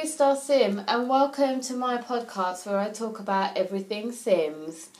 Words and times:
Blue 0.00 0.06
Star 0.06 0.36
Sim 0.36 0.84
and 0.86 1.08
welcome 1.08 1.60
to 1.62 1.74
my 1.74 1.98
podcast 1.98 2.66
where 2.66 2.78
I 2.78 2.90
talk 2.90 3.18
about 3.18 3.56
everything 3.56 4.12
Sims. 4.12 4.90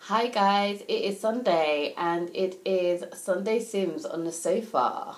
Hi 0.00 0.26
guys, 0.26 0.82
it 0.82 0.92
is 0.92 1.18
Sunday 1.20 1.94
and 1.96 2.28
it 2.34 2.60
is 2.66 3.02
Sunday 3.18 3.60
Sims 3.60 4.04
on 4.04 4.24
the 4.24 4.32
sofa. 4.32 5.16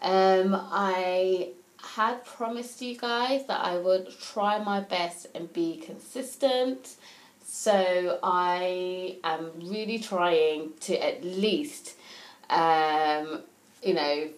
Um, 0.00 0.54
I 0.54 1.54
had 1.82 2.24
promised 2.24 2.80
you 2.80 2.96
guys 2.96 3.48
that 3.48 3.64
I 3.64 3.78
would 3.78 4.16
try 4.16 4.62
my 4.62 4.78
best 4.78 5.26
and 5.34 5.52
be 5.52 5.78
consistent. 5.78 6.94
So 7.44 8.20
I 8.22 9.16
am 9.24 9.50
really 9.56 9.98
trying 9.98 10.74
to 10.82 11.04
at 11.04 11.24
least, 11.24 11.96
um, 12.48 13.42
you 13.82 13.94
know, 13.94 14.28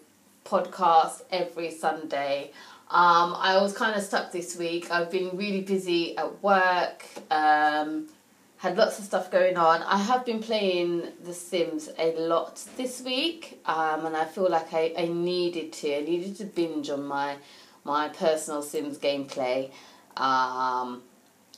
podcast 0.45 1.21
every 1.29 1.69
Sunday. 1.69 2.51
Um, 2.91 3.37
I 3.39 3.57
was 3.61 3.71
kind 3.71 3.95
of 3.95 4.03
stuck 4.03 4.33
this 4.33 4.57
week. 4.57 4.91
I've 4.91 5.09
been 5.09 5.29
really 5.37 5.61
busy 5.61 6.17
at 6.17 6.43
work, 6.43 7.05
um, 7.31 8.09
had 8.57 8.75
lots 8.75 8.99
of 8.99 9.05
stuff 9.05 9.31
going 9.31 9.55
on. 9.55 9.81
I 9.83 9.97
have 9.97 10.25
been 10.25 10.41
playing 10.41 11.03
The 11.23 11.33
Sims 11.33 11.89
a 11.97 12.11
lot 12.17 12.61
this 12.75 13.01
week, 13.01 13.61
um, 13.65 14.05
and 14.05 14.17
I 14.17 14.25
feel 14.25 14.49
like 14.49 14.73
I, 14.73 14.93
I 14.97 15.05
needed 15.05 15.71
to. 15.71 15.99
I 15.99 16.01
needed 16.01 16.35
to 16.39 16.43
binge 16.43 16.89
on 16.89 17.05
my 17.07 17.37
my 17.85 18.09
personal 18.09 18.61
Sims 18.61 18.97
gameplay, 18.97 19.71
um, 20.17 21.01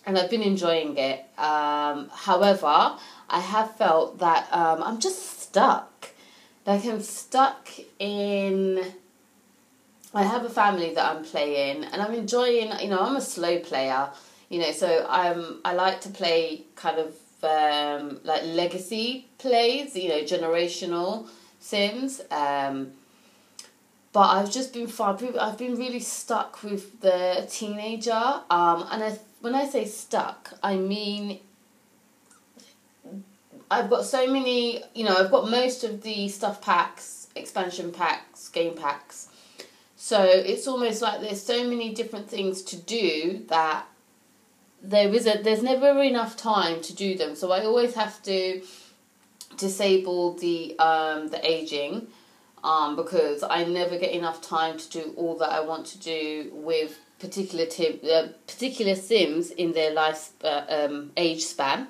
and 0.05 0.19
I've 0.19 0.29
been 0.29 0.44
enjoying 0.44 0.97
it. 0.97 1.25
Um, 1.39 2.11
however, 2.13 2.95
I 3.27 3.39
have 3.39 3.75
felt 3.75 4.19
that 4.19 4.53
um, 4.53 4.83
I'm 4.83 5.00
just 5.00 5.41
stuck. 5.41 6.11
Like 6.67 6.85
I'm 6.85 7.02
stuck 7.02 7.69
in 7.97 8.94
I 10.14 10.23
have 10.23 10.45
a 10.45 10.50
family 10.50 10.94
that 10.94 11.16
I'm 11.16 11.23
playing, 11.23 11.86
and 11.86 12.02
I'm 12.02 12.14
enjoying. 12.14 12.72
You 12.80 12.89
know, 12.89 13.00
I'm 13.00 13.16
a 13.16 13.22
slow 13.22 13.59
player. 13.59 14.09
You 14.50 14.59
know, 14.59 14.72
so 14.72 15.06
I'm. 15.09 15.59
I 15.66 15.73
like 15.73 16.02
to 16.02 16.09
play 16.09 16.64
kind 16.75 17.00
of 17.00 17.16
um, 17.44 18.19
like 18.23 18.44
legacy 18.44 19.28
plays. 19.39 19.95
You 19.95 20.09
know, 20.09 20.22
generational 20.22 21.28
Sims. 21.59 22.22
Um, 22.30 22.91
but 24.11 24.30
I've 24.30 24.52
just 24.52 24.72
been 24.72 24.88
far. 24.88 25.17
I've 25.39 25.58
been 25.58 25.75
really 25.75 26.00
stuck 26.00 26.61
with 26.61 27.02
the 27.02 27.47
teenager. 27.50 28.11
Um, 28.11 28.88
and 28.91 29.03
I, 29.03 29.17
when 29.41 29.56
I 29.56 29.66
say 29.66 29.86
stuck, 29.86 30.53
I 30.61 30.75
mean 30.75 31.39
I've 33.72 33.89
got 33.89 34.06
so 34.06 34.28
many. 34.28 34.84
You 34.94 35.06
know, 35.06 35.16
I've 35.16 35.31
got 35.31 35.50
most 35.50 35.84
of 35.84 36.03
the 36.03 36.30
stuff 36.30 36.61
packs, 36.61 37.30
expansion 37.36 37.91
packs, 37.91 38.50
game 38.50 38.75
packs 38.75 39.30
so 40.05 40.21
it's 40.21 40.67
almost 40.67 41.01
like 41.01 41.21
there's 41.21 41.41
so 41.41 41.63
many 41.63 41.93
different 41.93 42.29
things 42.29 42.61
to 42.61 42.75
do 42.75 43.45
that 43.47 43.85
there 44.81 45.07
is 45.13 45.25
a 45.25 45.41
there's 45.41 45.63
never 45.63 46.03
enough 46.03 46.35
time 46.35 46.81
to 46.81 46.93
do 46.93 47.15
them. 47.17 47.35
So 47.35 47.53
I 47.53 47.63
always 47.63 47.93
have 47.95 48.21
to 48.23 48.61
disable 49.55 50.33
the 50.33 50.77
um 50.77 51.29
the 51.29 51.39
aging 51.41 52.07
um 52.65 52.97
because 52.97 53.43
I 53.43 53.63
never 53.63 53.97
get 53.97 54.11
enough 54.11 54.41
time 54.41 54.77
to 54.77 54.89
do 54.89 55.13
all 55.15 55.37
that 55.37 55.51
I 55.51 55.61
want 55.61 55.85
to 55.93 55.97
do 55.99 56.51
with 56.51 56.99
particular 57.19 57.65
tip, 57.65 58.03
uh, 58.03 58.27
particular 58.45 58.95
sims 58.95 59.51
in 59.51 59.71
their 59.71 59.93
life 59.93 60.31
uh, 60.43 60.65
um 60.67 61.13
age 61.15 61.45
span. 61.45 61.88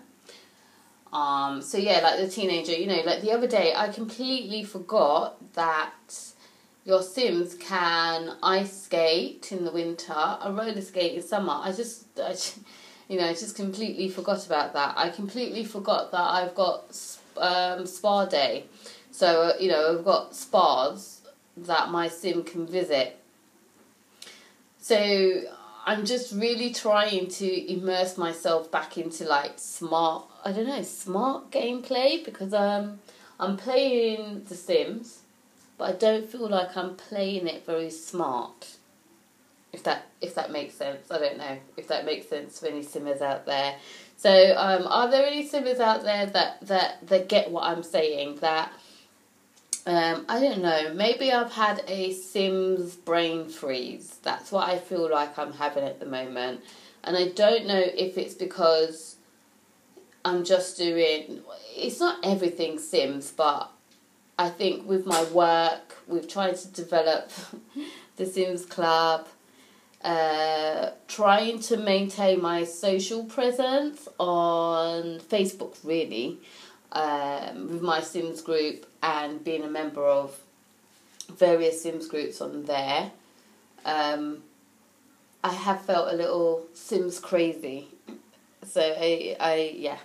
Um 1.11 1.63
so 1.63 1.79
yeah, 1.79 1.99
like 2.01 2.19
the 2.19 2.27
teenager, 2.27 2.73
you 2.73 2.85
know, 2.85 3.01
like 3.03 3.21
the 3.23 3.31
other 3.31 3.47
day 3.47 3.73
I 3.75 3.87
completely 3.87 4.63
forgot 4.63 5.53
that 5.53 5.93
your 6.85 7.01
Sims 7.01 7.55
can 7.55 8.35
ice 8.43 8.83
skate 8.83 9.51
in 9.51 9.63
the 9.63 9.71
winter, 9.71 10.13
a 10.13 10.51
roller 10.51 10.81
skate 10.81 11.13
in 11.13 11.21
summer. 11.21 11.53
I 11.53 11.71
just, 11.71 12.05
I, 12.19 12.35
you 13.07 13.19
know, 13.19 13.27
I 13.27 13.33
just 13.33 13.55
completely 13.55 14.09
forgot 14.09 14.45
about 14.45 14.73
that. 14.73 14.97
I 14.97 15.09
completely 15.09 15.63
forgot 15.63 16.11
that 16.11 16.21
I've 16.21 16.55
got 16.55 16.95
um, 17.37 17.85
spa 17.85 18.25
day. 18.25 18.65
So, 19.11 19.43
uh, 19.43 19.53
you 19.59 19.69
know, 19.69 19.97
I've 19.97 20.05
got 20.05 20.35
spas 20.35 21.21
that 21.55 21.89
my 21.89 22.07
Sim 22.07 22.43
can 22.43 22.67
visit. 22.67 23.17
So, 24.79 25.43
I'm 25.85 26.05
just 26.05 26.33
really 26.33 26.73
trying 26.73 27.27
to 27.27 27.73
immerse 27.73 28.17
myself 28.17 28.71
back 28.71 28.97
into 28.97 29.25
like 29.25 29.53
smart, 29.57 30.25
I 30.45 30.53
don't 30.53 30.67
know, 30.67 30.81
smart 30.81 31.51
gameplay 31.51 32.23
because 32.23 32.53
um, 32.53 32.99
I'm 33.37 33.57
playing 33.57 34.45
The 34.47 34.55
Sims 34.55 35.22
but 35.77 35.89
I 35.89 35.97
don't 35.97 36.29
feel 36.29 36.47
like 36.49 36.75
I'm 36.77 36.95
playing 36.95 37.47
it 37.47 37.65
very 37.65 37.89
smart. 37.89 38.77
If 39.71 39.83
that 39.83 40.05
if 40.21 40.35
that 40.35 40.51
makes 40.51 40.75
sense, 40.75 41.09
I 41.09 41.17
don't 41.17 41.37
know 41.37 41.57
if 41.77 41.87
that 41.87 42.05
makes 42.05 42.27
sense 42.29 42.59
for 42.59 42.67
any 42.67 42.83
simmers 42.83 43.21
out 43.21 43.45
there. 43.45 43.75
So, 44.17 44.55
um, 44.55 44.87
are 44.87 45.09
there 45.09 45.25
any 45.25 45.45
simmers 45.45 45.79
out 45.79 46.03
there 46.03 46.27
that 46.27 46.65
that 46.67 47.07
that 47.07 47.27
get 47.27 47.51
what 47.51 47.63
I'm 47.63 47.83
saying? 47.83 48.37
That 48.37 48.71
um, 49.85 50.25
I 50.29 50.39
don't 50.39 50.61
know. 50.61 50.93
Maybe 50.93 51.31
I've 51.31 51.51
had 51.51 51.83
a 51.87 52.13
Sims 52.13 52.95
brain 52.95 53.49
freeze. 53.49 54.15
That's 54.23 54.51
what 54.51 54.69
I 54.69 54.77
feel 54.77 55.09
like 55.11 55.37
I'm 55.37 55.51
having 55.51 55.83
at 55.83 55.99
the 55.99 56.05
moment, 56.05 56.61
and 57.03 57.17
I 57.17 57.29
don't 57.29 57.65
know 57.65 57.83
if 57.83 58.17
it's 58.17 58.33
because 58.33 59.17
I'm 60.23 60.45
just 60.45 60.77
doing. 60.77 61.41
It's 61.75 61.99
not 61.99 62.19
everything 62.23 62.79
Sims, 62.79 63.31
but 63.31 63.72
I 64.43 64.49
think 64.49 64.85
with 64.85 65.05
my 65.05 65.23
work, 65.31 65.95
we've 66.05 66.27
tried 66.27 66.57
to 66.57 66.67
develop 66.67 67.31
the 68.17 68.25
Sims 68.25 68.65
Club, 68.65 69.25
uh, 70.03 70.89
trying 71.07 71.59
to 71.59 71.77
maintain 71.77 72.41
my 72.41 72.65
social 72.65 73.23
presence 73.23 74.05
on 74.19 75.21
Facebook, 75.21 75.77
really, 75.85 76.39
um, 76.91 77.69
with 77.69 77.81
my 77.81 78.01
Sims 78.01 78.41
group 78.41 78.85
and 79.01 79.41
being 79.41 79.63
a 79.63 79.69
member 79.69 80.05
of 80.05 80.37
various 81.29 81.81
Sims 81.81 82.09
groups 82.09 82.41
on 82.41 82.65
there. 82.65 83.11
Um, 83.85 84.43
I 85.41 85.53
have 85.53 85.85
felt 85.85 86.13
a 86.13 86.17
little 86.17 86.65
Sims 86.73 87.17
crazy. 87.19 87.87
So 88.65 88.81
I, 88.81 89.35
I 89.41 89.73
yeah 89.75 89.97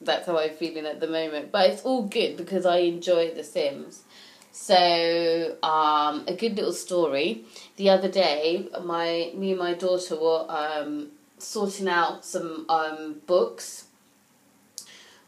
that's 0.00 0.26
how 0.26 0.38
I'm 0.38 0.50
feeling 0.50 0.86
at 0.86 1.00
the 1.00 1.06
moment. 1.06 1.52
But 1.52 1.70
it's 1.70 1.82
all 1.82 2.02
good 2.02 2.36
because 2.36 2.66
I 2.66 2.78
enjoy 2.78 3.34
The 3.34 3.44
Sims. 3.44 4.04
So, 4.52 5.56
um, 5.62 6.24
a 6.26 6.34
good 6.34 6.56
little 6.56 6.72
story. 6.72 7.44
The 7.76 7.90
other 7.90 8.08
day, 8.08 8.68
my 8.82 9.30
me 9.34 9.50
and 9.50 9.58
my 9.58 9.74
daughter 9.74 10.16
were 10.16 10.46
um, 10.48 11.08
sorting 11.38 11.88
out 11.88 12.24
some 12.24 12.64
um, 12.70 13.20
books, 13.26 13.84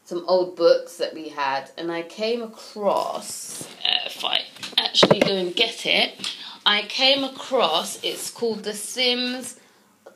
some 0.06 0.24
old 0.26 0.56
books 0.56 0.96
that 0.96 1.12
we 1.12 1.28
had, 1.28 1.70
and 1.76 1.92
I 1.92 2.02
came 2.02 2.40
across. 2.40 3.68
Uh, 3.84 4.06
if 4.06 4.24
I 4.24 4.40
actually 4.78 5.20
go 5.20 5.36
and 5.36 5.54
get 5.54 5.84
it, 5.84 6.34
I 6.64 6.82
came 6.82 7.22
across. 7.22 8.02
It's 8.02 8.30
called 8.30 8.64
The 8.64 8.72
Sims 8.72 9.60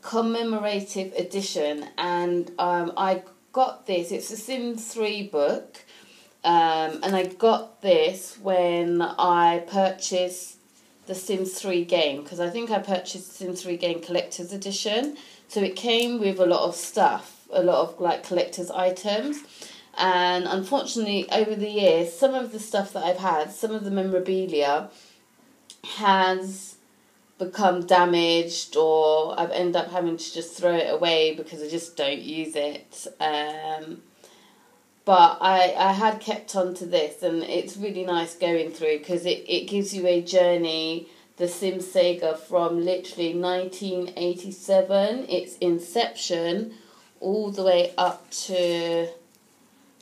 Commemorative 0.01 1.13
Edition, 1.13 1.85
and 1.99 2.51
um, 2.59 2.93
I 2.97 3.23
got 3.53 3.87
this. 3.87 4.11
It's 4.11 4.31
a 4.31 4.37
Sims 4.37 4.93
3 4.93 5.29
book. 5.29 5.85
Um, 6.45 6.99
and 7.05 7.15
I 7.15 7.27
got 7.27 7.83
this 7.83 8.37
when 8.43 9.01
I 9.01 9.65
purchased 9.69 10.57
the 11.07 11.15
Sims 11.15 11.61
3 11.61 11.85
game 11.85 12.23
because 12.23 12.41
I 12.41 12.51
think 12.51 12.71
I 12.71 12.79
purchased 12.79 13.37
Sims 13.37 13.63
3 13.63 13.77
game 13.77 14.01
collector's 14.01 14.53
edition. 14.53 15.17
So 15.49 15.61
it 15.61 15.77
came 15.77 16.19
with 16.19 16.41
a 16.41 16.47
lot 16.47 16.67
of 16.67 16.75
stuff, 16.75 17.47
a 17.53 17.63
lot 17.63 17.89
of 17.89 18.01
like 18.01 18.25
collector's 18.25 18.71
items. 18.71 19.39
And 19.99 20.47
unfortunately, 20.47 21.31
over 21.31 21.55
the 21.55 21.69
years, 21.69 22.13
some 22.13 22.35
of 22.35 22.51
the 22.51 22.59
stuff 22.59 22.93
that 22.95 23.05
I've 23.05 23.19
had, 23.19 23.53
some 23.53 23.73
of 23.73 23.85
the 23.85 23.91
memorabilia 23.91 24.89
has 25.97 26.72
become 27.45 27.87
damaged 27.87 28.77
or 28.77 29.39
I've 29.39 29.51
ended 29.51 29.77
up 29.77 29.91
having 29.91 30.17
to 30.17 30.33
just 30.33 30.57
throw 30.57 30.75
it 30.75 30.93
away 30.93 31.35
because 31.35 31.63
I 31.63 31.69
just 31.69 31.97
don't 31.97 32.21
use 32.21 32.55
it. 32.55 33.07
Um, 33.21 34.03
but 35.05 35.39
I, 35.41 35.75
I 35.77 35.93
had 35.93 36.21
kept 36.21 36.55
on 36.55 36.75
to 36.75 36.87
this 36.87 37.23
and 37.23 37.43
it's 37.43 37.77
really 37.77 38.05
nice 38.05 38.37
going 38.37 38.71
through 38.71 38.99
because 38.99 39.27
it, 39.27 39.45
it 39.49 39.69
gives 39.69 39.93
you 39.95 40.07
a 40.07 40.23
journey 40.23 41.09
the 41.37 41.49
Sim 41.49 41.79
sega 41.79 42.39
from 42.39 42.85
literally 42.85 43.35
1987 43.35 45.27
its 45.29 45.57
inception 45.57 46.75
all 47.21 47.51
the 47.51 47.65
way 47.65 47.93
up 47.99 48.31
to 48.31 49.09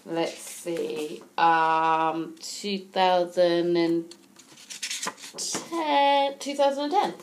let's 0.05 0.39
see 0.39 1.23
um 1.39 2.35
2010 5.37 6.38
2010 6.38 7.15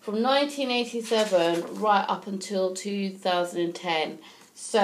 from 0.00 0.22
1987 0.22 1.80
right 1.80 2.04
up 2.08 2.26
until 2.26 2.74
2010. 2.74 4.18
So, 4.54 4.80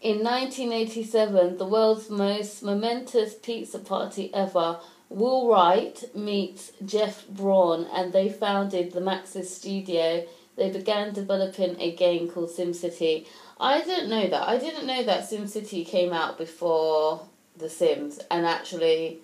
in 0.00 0.22
1987, 0.22 1.58
the 1.58 1.66
world's 1.66 2.10
most 2.10 2.62
momentous 2.62 3.34
pizza 3.34 3.78
party 3.78 4.32
ever 4.34 4.80
Will 5.08 5.48
Wright 5.48 6.02
meets 6.14 6.72
Jeff 6.84 7.28
Braun, 7.28 7.86
and 7.92 8.12
they 8.12 8.28
founded 8.28 8.92
the 8.92 9.00
Maxis 9.00 9.46
Studio. 9.46 10.26
They 10.56 10.70
began 10.70 11.12
developing 11.12 11.76
a 11.78 11.94
game 11.94 12.28
called 12.28 12.50
SimCity. 12.50 13.26
I 13.60 13.82
didn't 13.82 14.10
know 14.10 14.28
that. 14.28 14.48
I 14.48 14.58
didn't 14.58 14.86
know 14.86 15.04
that 15.04 15.30
SimCity 15.30 15.86
came 15.86 16.12
out 16.12 16.36
before 16.36 17.28
The 17.56 17.68
Sims, 17.68 18.18
and 18.30 18.44
actually, 18.44 19.20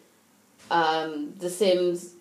um, 0.70 1.34
The 1.38 1.50
Sims 1.50 2.14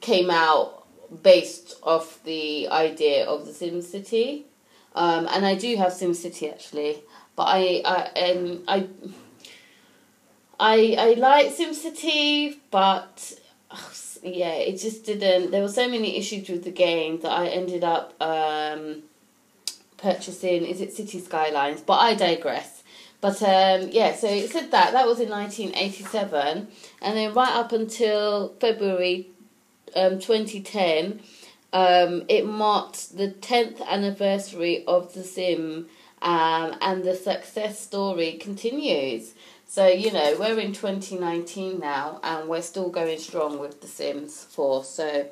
came 0.00 0.30
out 0.30 0.86
based 1.22 1.76
off 1.82 2.22
the 2.24 2.68
idea 2.68 3.24
of 3.24 3.46
the 3.46 3.52
SimCity. 3.52 4.44
Um, 4.94 5.26
and 5.30 5.46
I 5.46 5.54
do 5.54 5.76
have 5.76 5.92
Sim 5.92 6.12
City 6.14 6.50
actually, 6.50 7.02
but 7.34 7.44
I 7.44 7.82
I 7.84 8.30
um 8.30 8.62
I 8.68 8.88
I 10.60 10.96
I 10.98 11.14
like 11.14 11.46
SimCity, 11.56 12.58
but 12.70 13.32
yeah, 14.22 14.54
it 14.54 14.78
just 14.78 15.06
didn't. 15.06 15.50
There 15.50 15.62
were 15.62 15.68
so 15.68 15.88
many 15.88 16.18
issues 16.18 16.48
with 16.48 16.64
the 16.64 16.70
game 16.70 17.20
that 17.20 17.32
I 17.32 17.48
ended 17.48 17.84
up 17.84 18.20
um, 18.20 19.02
purchasing. 19.96 20.66
Is 20.66 20.80
it 20.82 20.92
City 20.92 21.20
Skylines? 21.20 21.80
But 21.80 21.98
I 22.00 22.14
digress. 22.14 22.81
But 23.22 23.40
um, 23.42 23.88
yeah, 23.90 24.14
so 24.14 24.26
it 24.26 24.50
said 24.50 24.72
that 24.72 24.92
that 24.92 25.06
was 25.06 25.20
in 25.20 25.30
nineteen 25.30 25.72
eighty 25.74 26.04
seven, 26.04 26.68
and 27.00 27.16
then 27.16 27.32
right 27.32 27.54
up 27.54 27.72
until 27.72 28.54
February, 28.60 29.28
um, 29.96 30.18
twenty 30.18 30.60
ten, 30.60 31.20
um, 31.72 32.24
it 32.28 32.44
marked 32.44 33.16
the 33.16 33.30
tenth 33.30 33.80
anniversary 33.80 34.84
of 34.86 35.14
the 35.14 35.22
Sim, 35.22 35.86
um, 36.20 36.76
and 36.80 37.04
the 37.04 37.14
success 37.14 37.80
story 37.80 38.32
continues. 38.32 39.34
So, 39.66 39.86
you 39.86 40.12
know, 40.12 40.36
we're 40.38 40.58
in 40.58 40.74
2019 40.74 41.78
now 41.78 42.20
and 42.22 42.46
we're 42.46 42.60
still 42.60 42.90
going 42.90 43.18
strong 43.18 43.58
with 43.58 43.80
The 43.80 43.86
Sims 43.86 44.44
4. 44.50 44.84
So, 44.84 45.30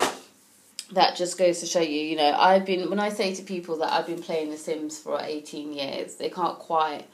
that 0.92 1.14
just 1.14 1.36
goes 1.36 1.60
to 1.60 1.66
show 1.66 1.82
you, 1.82 2.00
you 2.00 2.16
know, 2.16 2.32
I've 2.32 2.64
been, 2.64 2.88
when 2.88 3.00
I 3.00 3.10
say 3.10 3.34
to 3.34 3.42
people 3.42 3.76
that 3.80 3.92
I've 3.92 4.06
been 4.06 4.22
playing 4.22 4.48
The 4.48 4.56
Sims 4.56 4.98
for 4.98 5.20
18 5.20 5.74
years, 5.74 6.14
they 6.14 6.30
can't 6.30 6.58
quite 6.58 7.04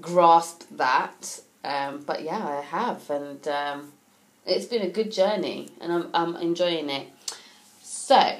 grasp 0.00 0.64
that. 0.72 1.40
Um, 1.62 2.02
but 2.06 2.22
yeah, 2.22 2.46
I 2.46 2.60
have. 2.62 3.08
And 3.10 3.46
um, 3.48 3.92
it's 4.46 4.66
been 4.66 4.82
a 4.82 4.90
good 4.90 5.10
journey 5.10 5.70
and 5.80 5.92
I'm, 5.92 6.10
I'm 6.14 6.36
enjoying 6.36 6.90
it. 6.90 7.08
So, 7.82 8.38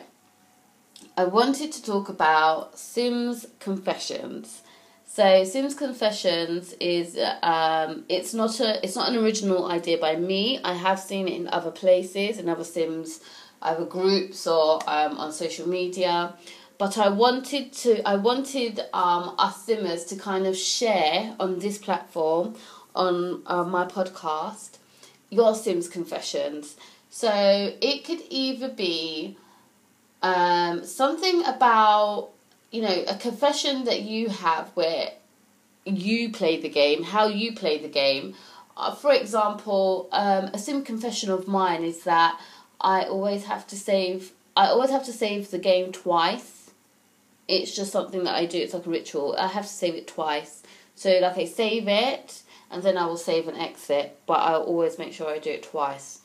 I 1.16 1.24
wanted 1.24 1.70
to 1.72 1.82
talk 1.84 2.08
about 2.08 2.76
Sims 2.78 3.46
Confessions. 3.60 4.62
So 5.06 5.44
Sims 5.44 5.74
Confessions 5.76 6.72
is 6.80 7.16
um, 7.40 8.04
it's 8.08 8.34
not 8.34 8.58
a 8.58 8.84
it's 8.84 8.96
not 8.96 9.10
an 9.10 9.16
original 9.16 9.66
idea 9.66 9.96
by 9.96 10.16
me. 10.16 10.58
I 10.64 10.72
have 10.72 10.98
seen 10.98 11.28
it 11.28 11.34
in 11.34 11.46
other 11.46 11.70
places, 11.70 12.38
in 12.38 12.48
other 12.48 12.64
Sims, 12.64 13.20
either 13.62 13.84
groups 13.84 14.44
or 14.48 14.80
um, 14.88 15.16
on 15.18 15.32
social 15.32 15.68
media. 15.68 16.34
But 16.79 16.99
I 16.99 17.09
wanted 17.09 17.73
to 17.85 18.06
I 18.06 18.17
wanted 18.17 18.81
um, 18.93 19.35
us 19.38 19.65
Simmers 19.65 20.05
to 20.06 20.17
kind 20.17 20.47
of 20.47 20.56
share 20.56 21.35
on 21.38 21.59
this 21.61 21.79
platform 21.79 22.55
on 22.94 23.43
uh, 23.47 23.65
my 23.65 23.85
podcast 23.87 24.79
your 25.31 25.55
Sims 25.55 25.88
Confessions. 25.88 26.76
So 27.11 27.31
it 27.81 28.05
could 28.05 28.23
either 28.29 28.69
be 28.69 29.37
um, 30.23 30.85
something 30.85 31.44
about 31.44 32.31
you 32.75 32.82
know, 32.82 33.05
a 33.06 33.15
confession 33.15 33.85
that 33.85 34.03
you 34.03 34.29
have 34.29 34.69
where 34.71 35.12
you 35.85 36.32
play 36.32 36.61
the 36.61 36.69
game, 36.69 37.05
how 37.05 37.29
you 37.29 37.55
play 37.55 37.79
the 37.79 37.88
game. 37.88 38.35
Uh, 38.76 38.93
for 38.93 39.12
example, 39.12 40.09
um, 40.11 40.47
a 40.47 40.59
sim 40.59 40.82
confession 40.82 41.31
of 41.31 41.47
mine 41.47 41.85
is 41.85 42.03
that 42.03 42.41
I 42.81 43.05
always 43.05 43.44
have 43.44 43.65
to 43.69 43.76
save. 43.76 44.32
I 44.56 44.67
always 44.67 44.91
have 44.91 45.05
to 45.05 45.12
save 45.12 45.53
the 45.53 45.59
game 45.59 45.93
twice. 45.93 46.63
It's 47.46 47.75
just 47.75 47.93
something 47.93 48.25
that 48.25 48.35
I 48.35 48.46
do. 48.46 48.58
It's 48.58 48.75
like 48.75 48.87
a 48.87 48.91
ritual. 48.91 49.37
I 49.38 49.49
have 49.49 49.64
to 49.64 49.73
save 49.73 49.94
it 49.94 50.06
twice. 50.06 50.62
So 50.94 51.11
like 51.20 51.37
I 51.37 51.44
save 51.44 51.88
it 51.88 52.43
and 52.70 52.82
then 52.82 52.96
I 52.96 53.06
will 53.06 53.17
save 53.17 53.49
and 53.49 53.58
exit, 53.58 54.19
but 54.26 54.41
I'll 54.41 54.62
always 54.62 54.99
make 54.99 55.12
sure 55.12 55.29
I 55.29 55.38
do 55.38 55.50
it 55.50 55.62
twice. 55.62 56.20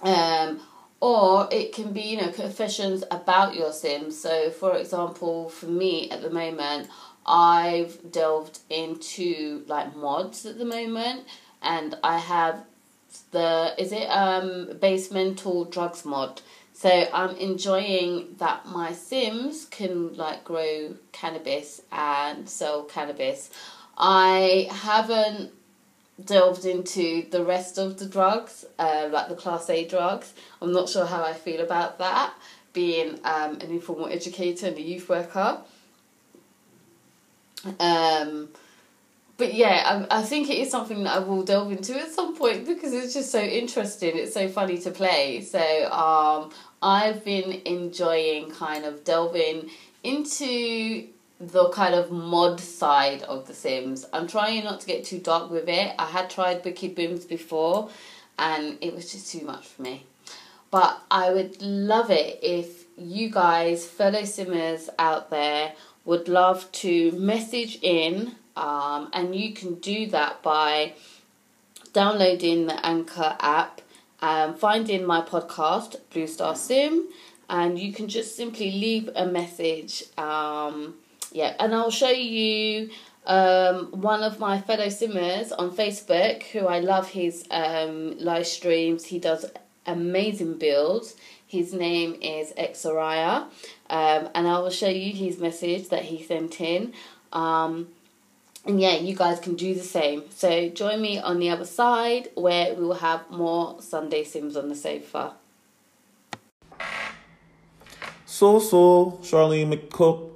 Um, 0.00 0.60
or 1.04 1.48
it 1.50 1.74
can 1.74 1.92
be 1.92 2.00
you 2.00 2.16
know 2.16 2.30
confessions 2.30 3.04
about 3.10 3.54
your 3.54 3.72
sims 3.72 4.18
so 4.18 4.48
for 4.48 4.74
example 4.76 5.50
for 5.50 5.66
me 5.66 6.10
at 6.10 6.22
the 6.22 6.30
moment 6.30 6.88
i've 7.26 8.10
delved 8.10 8.60
into 8.70 9.62
like 9.66 9.94
mods 9.94 10.46
at 10.46 10.56
the 10.56 10.64
moment 10.64 11.26
and 11.60 11.94
i 12.02 12.16
have 12.16 12.64
the 13.32 13.74
is 13.76 13.92
it 13.92 14.06
um 14.06 14.70
basemental 14.80 15.66
drugs 15.66 16.06
mod 16.06 16.40
so 16.74 17.08
i'm 17.14 17.34
enjoying 17.36 18.34
that 18.38 18.66
my 18.66 18.92
sims 18.92 19.64
can 19.70 20.14
like 20.16 20.44
grow 20.44 20.94
cannabis 21.12 21.80
and 21.90 22.48
sell 22.48 22.82
cannabis 22.82 23.48
i 23.96 24.68
haven't 24.70 25.50
delved 26.22 26.64
into 26.64 27.26
the 27.30 27.44
rest 27.44 27.78
of 27.78 27.98
the 27.98 28.06
drugs, 28.06 28.64
uh, 28.78 29.08
like 29.10 29.28
the 29.28 29.34
Class 29.34 29.68
A 29.68 29.86
drugs. 29.86 30.32
I'm 30.62 30.72
not 30.72 30.88
sure 30.88 31.06
how 31.06 31.22
I 31.22 31.32
feel 31.32 31.60
about 31.60 31.98
that, 31.98 32.32
being 32.72 33.18
um, 33.24 33.58
an 33.60 33.70
informal 33.70 34.06
educator 34.06 34.66
and 34.66 34.76
a 34.76 34.82
youth 34.82 35.08
worker. 35.08 35.58
Um, 37.80 38.48
but 39.36 39.54
yeah, 39.54 40.06
I, 40.10 40.20
I 40.20 40.22
think 40.22 40.48
it 40.48 40.58
is 40.58 40.70
something 40.70 41.04
that 41.04 41.16
I 41.16 41.18
will 41.18 41.42
delve 41.42 41.72
into 41.72 41.98
at 41.98 42.10
some 42.10 42.36
point 42.36 42.66
because 42.66 42.92
it's 42.92 43.14
just 43.14 43.32
so 43.32 43.40
interesting. 43.40 44.16
It's 44.16 44.34
so 44.34 44.48
funny 44.48 44.78
to 44.78 44.90
play. 44.90 45.40
So 45.40 45.90
um, 45.90 46.52
I've 46.80 47.24
been 47.24 47.62
enjoying 47.64 48.50
kind 48.50 48.84
of 48.84 49.02
delving 49.04 49.70
into 50.04 51.08
the 51.40 51.68
kind 51.70 51.94
of 51.94 52.12
mod 52.12 52.60
side 52.60 53.22
of 53.24 53.46
The 53.48 53.54
Sims. 53.54 54.06
I'm 54.12 54.28
trying 54.28 54.62
not 54.62 54.80
to 54.80 54.86
get 54.86 55.04
too 55.04 55.18
dark 55.18 55.50
with 55.50 55.68
it. 55.68 55.94
I 55.98 56.06
had 56.06 56.30
tried 56.30 56.64
Wicked 56.64 56.96
Whims 56.96 57.24
before 57.24 57.90
and 58.38 58.78
it 58.80 58.94
was 58.94 59.10
just 59.10 59.32
too 59.32 59.44
much 59.44 59.66
for 59.66 59.82
me. 59.82 60.04
But 60.70 61.00
I 61.10 61.32
would 61.32 61.60
love 61.60 62.10
it 62.10 62.38
if 62.42 62.84
you 62.96 63.30
guys, 63.30 63.84
fellow 63.86 64.24
simmers 64.24 64.90
out 64.98 65.30
there, 65.30 65.72
would 66.04 66.28
love 66.28 66.70
to 66.72 67.12
message 67.12 67.78
in 67.82 68.36
um, 68.56 69.10
and 69.12 69.34
you 69.34 69.52
can 69.52 69.74
do 69.76 70.06
that 70.06 70.42
by 70.42 70.94
downloading 71.92 72.66
the 72.66 72.86
Anchor 72.86 73.36
app 73.40 73.80
and 74.20 74.58
finding 74.58 75.04
my 75.04 75.20
podcast, 75.20 75.96
Blue 76.10 76.26
Star 76.26 76.56
Sim, 76.56 77.08
and 77.48 77.78
you 77.78 77.92
can 77.92 78.08
just 78.08 78.36
simply 78.36 78.70
leave 78.70 79.10
a 79.14 79.26
message 79.26 80.04
um, 80.16 80.94
yeah, 81.34 81.54
and 81.58 81.74
I'll 81.74 81.90
show 81.90 82.10
you 82.10 82.90
um, 83.26 83.86
one 83.90 84.22
of 84.22 84.38
my 84.38 84.60
fellow 84.60 84.88
simmers 84.88 85.50
on 85.50 85.72
Facebook 85.72 86.44
who 86.44 86.68
I 86.68 86.78
love 86.78 87.08
his 87.08 87.44
um, 87.50 88.16
live 88.18 88.46
streams. 88.46 89.06
He 89.06 89.18
does 89.18 89.44
amazing 89.84 90.58
builds. 90.58 91.16
His 91.44 91.74
name 91.74 92.16
is 92.22 92.52
Exariah, 92.52 93.42
um, 93.90 94.28
and 94.34 94.46
I 94.46 94.58
will 94.60 94.70
show 94.70 94.88
you 94.88 95.12
his 95.12 95.38
message 95.38 95.88
that 95.88 96.04
he 96.04 96.22
sent 96.22 96.60
in. 96.60 96.94
Um, 97.32 97.88
and 98.66 98.80
yeah, 98.80 98.96
you 98.96 99.14
guys 99.14 99.40
can 99.40 99.54
do 99.54 99.74
the 99.74 99.82
same. 99.82 100.24
So 100.30 100.68
join 100.68 101.00
me 101.00 101.18
on 101.18 101.38
the 101.38 101.50
other 101.50 101.64
side 101.64 102.28
where 102.34 102.74
we 102.74 102.84
will 102.84 102.94
have 102.94 103.30
more 103.30 103.80
Sunday 103.80 104.24
Sims 104.24 104.56
on 104.56 104.68
the 104.68 104.74
sofa. 104.74 105.34
So, 108.26 108.58
so, 108.58 109.20
Charlene 109.22 109.72
McCook 109.72 110.34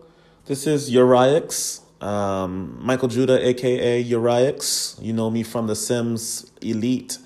this 0.49 0.67
is 0.67 0.89
Uriax, 0.89 1.83
um, 2.03 2.79
Michael 2.81 3.09
Judah, 3.09 3.47
aka 3.47 4.03
Uriax. 4.03 4.99
You 4.99 5.13
know 5.13 5.29
me 5.29 5.43
from 5.43 5.67
The 5.67 5.77
Sims 5.77 6.51
Elite. 6.63 7.19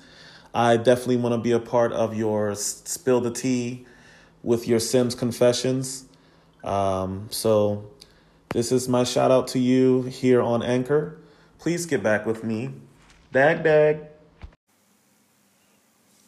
I 0.53 0.75
definitely 0.75 1.15
want 1.15 1.33
to 1.33 1.37
be 1.39 1.53
a 1.53 1.59
part 1.59 1.93
of 1.93 2.17
your 2.17 2.53
spill 2.55 3.21
the 3.21 3.31
tea 3.31 3.85
with 4.43 4.67
your 4.67 4.81
Sims 4.81 5.15
confessions. 5.15 6.03
Um, 6.65 7.29
so, 7.31 7.85
this 8.53 8.71
is 8.71 8.87
my 8.87 9.03
shout 9.03 9.31
out 9.31 9.47
to 9.49 9.59
you 9.59 10.03
here 10.03 10.41
on 10.41 10.63
Anchor. 10.63 11.17
Please 11.59 11.85
get 11.85 12.03
back 12.03 12.25
with 12.25 12.43
me. 12.43 12.71
Dag, 13.31 13.63
dag. 13.63 14.07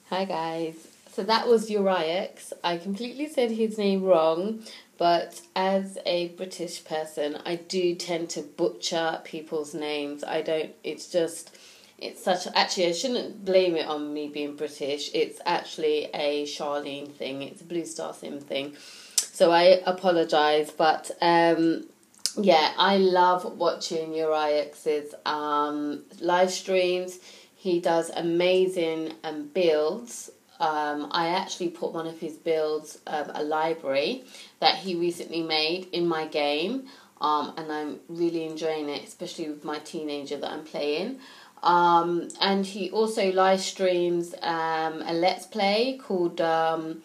Hi, 0.09 0.25
guys. 0.25 0.87
So 1.13 1.23
that 1.23 1.47
was 1.47 1.69
Uriax. 1.69 2.51
I 2.63 2.77
completely 2.77 3.29
said 3.29 3.51
his 3.51 3.77
name 3.77 4.03
wrong. 4.03 4.63
But 4.97 5.41
as 5.55 5.97
a 6.05 6.29
British 6.29 6.83
person, 6.83 7.37
I 7.45 7.55
do 7.55 7.95
tend 7.95 8.29
to 8.31 8.41
butcher 8.41 9.21
people's 9.23 9.73
names. 9.73 10.23
I 10.23 10.41
don't, 10.41 10.71
it's 10.83 11.07
just, 11.11 11.55
it's 11.97 12.23
such, 12.23 12.47
actually, 12.55 12.87
I 12.87 12.91
shouldn't 12.93 13.45
blame 13.45 13.75
it 13.75 13.87
on 13.87 14.13
me 14.13 14.29
being 14.29 14.55
British. 14.55 15.11
It's 15.13 15.39
actually 15.45 16.05
a 16.13 16.45
Charlene 16.45 17.11
thing, 17.11 17.41
it's 17.41 17.61
a 17.61 17.65
Blue 17.65 17.85
Star 17.85 18.13
Sim 18.13 18.39
thing. 18.39 18.75
So 19.17 19.51
I 19.51 19.81
apologise, 19.85 20.71
but 20.71 21.11
um, 21.21 21.87
yeah, 22.37 22.73
I 22.77 22.97
love 22.97 23.57
watching 23.57 24.13
Uriax's 24.13 25.13
um, 25.25 26.03
live 26.19 26.51
streams. 26.51 27.19
He 27.55 27.79
does 27.79 28.09
amazing 28.15 29.13
um, 29.23 29.47
builds. 29.53 30.31
Um, 30.59 31.09
I 31.11 31.29
actually 31.29 31.69
put 31.69 31.93
one 31.93 32.07
of 32.07 32.19
his 32.19 32.33
builds, 32.33 32.99
um, 33.07 33.31
a 33.33 33.43
library 33.43 34.23
that 34.59 34.75
he 34.75 34.95
recently 34.95 35.43
made 35.43 35.87
in 35.91 36.07
my 36.07 36.27
game, 36.27 36.87
um, 37.19 37.53
and 37.57 37.71
I'm 37.71 37.99
really 38.07 38.45
enjoying 38.45 38.89
it, 38.89 39.03
especially 39.03 39.49
with 39.49 39.65
my 39.65 39.79
teenager 39.79 40.37
that 40.37 40.49
I'm 40.49 40.63
playing. 40.63 41.19
Um, 41.63 42.29
and 42.39 42.65
he 42.65 42.91
also 42.91 43.31
live 43.31 43.59
streams 43.59 44.35
um, 44.41 45.01
a 45.01 45.13
let's 45.13 45.45
play 45.47 45.99
called 46.01 46.39
um, 46.39 47.01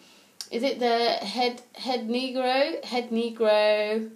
is 0.51 0.63
it 0.63 0.79
the 0.79 1.13
head 1.25 1.61
head 1.73 2.07
negro 2.07 2.83
head 2.85 3.09
negro 3.09 4.11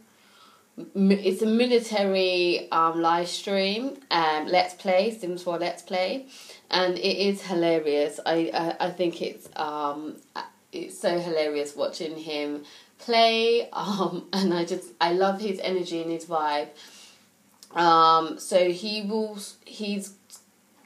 it's 0.77 1.41
a 1.41 1.45
military 1.45 2.69
um, 2.71 3.01
live 3.01 3.27
stream 3.27 3.97
um, 4.11 4.47
let's 4.47 4.73
play 4.73 5.17
sims 5.17 5.43
4 5.43 5.57
let's 5.57 5.81
play 5.81 6.25
and 6.69 6.97
it 6.97 7.17
is 7.17 7.41
hilarious. 7.43 8.19
I 8.25 8.51
i, 8.53 8.87
I 8.87 8.91
think 8.91 9.21
it's 9.21 9.47
um 9.55 10.17
it's 10.71 10.99
so 10.99 11.17
hilarious 11.19 11.75
watching 11.75 12.17
him 12.17 12.63
play 12.97 13.69
um 13.73 14.27
and 14.33 14.53
i 14.53 14.65
just 14.65 14.89
i 14.99 15.13
love 15.13 15.39
his 15.39 15.59
energy 15.59 16.01
and 16.01 16.11
his 16.11 16.25
vibe. 16.25 16.69
Um 17.73 18.39
so 18.39 18.69
he 18.69 19.01
will 19.03 19.37
he's 19.65 20.13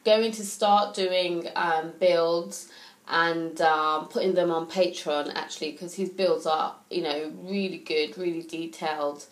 going 0.05 0.31
to 0.31 0.45
start 0.45 0.95
doing 0.95 1.47
um 1.55 1.93
builds 1.99 2.69
and 3.09 3.59
um, 3.61 4.07
putting 4.07 4.35
them 4.35 4.51
on 4.51 4.67
Patreon 4.67 5.33
actually 5.33 5.71
because 5.71 5.95
his 5.95 6.09
builds 6.09 6.45
are 6.45 6.75
you 6.91 7.01
know 7.01 7.31
really 7.41 7.79
good, 7.79 8.17
really 8.17 8.43
detailed, 8.43 9.25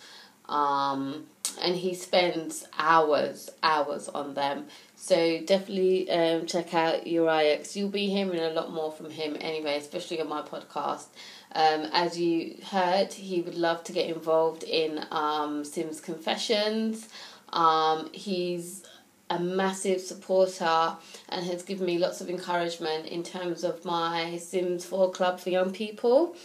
um, 0.49 1.25
and 1.61 1.75
he 1.75 1.93
spends 1.93 2.65
hours 2.77 3.49
hours 3.63 4.09
on 4.09 4.33
them. 4.33 4.65
So 4.95 5.41
definitely 5.41 6.09
um, 6.11 6.45
check 6.45 6.73
out 6.73 7.05
Uriax. 7.05 7.75
You'll 7.75 7.89
be 7.89 8.07
hearing 8.09 8.39
a 8.39 8.49
lot 8.49 8.71
more 8.71 8.91
from 8.91 9.09
him 9.09 9.37
anyway, 9.39 9.77
especially 9.77 10.19
on 10.19 10.27
my 10.27 10.41
podcast. 10.41 11.05
Um, 11.53 11.87
as 11.93 12.19
you 12.19 12.57
heard, 12.65 13.13
he 13.13 13.41
would 13.41 13.55
love 13.55 13.83
to 13.85 13.93
get 13.93 14.09
involved 14.09 14.63
in 14.63 15.05
um, 15.11 15.63
Sims 15.63 16.01
Confessions. 16.01 17.09
Um, 17.53 18.09
he's 18.11 18.83
a 19.29 19.39
massive 19.39 20.01
supporter 20.01 20.95
and 21.29 21.45
has 21.45 21.63
given 21.63 21.85
me 21.85 21.97
lots 21.97 22.21
of 22.21 22.29
encouragement 22.29 23.07
in 23.07 23.23
terms 23.23 23.63
of 23.63 23.83
my 23.85 24.37
Sims 24.37 24.85
4 24.85 25.11
club 25.11 25.39
for 25.39 25.49
young 25.49 25.71
people. 25.71 26.35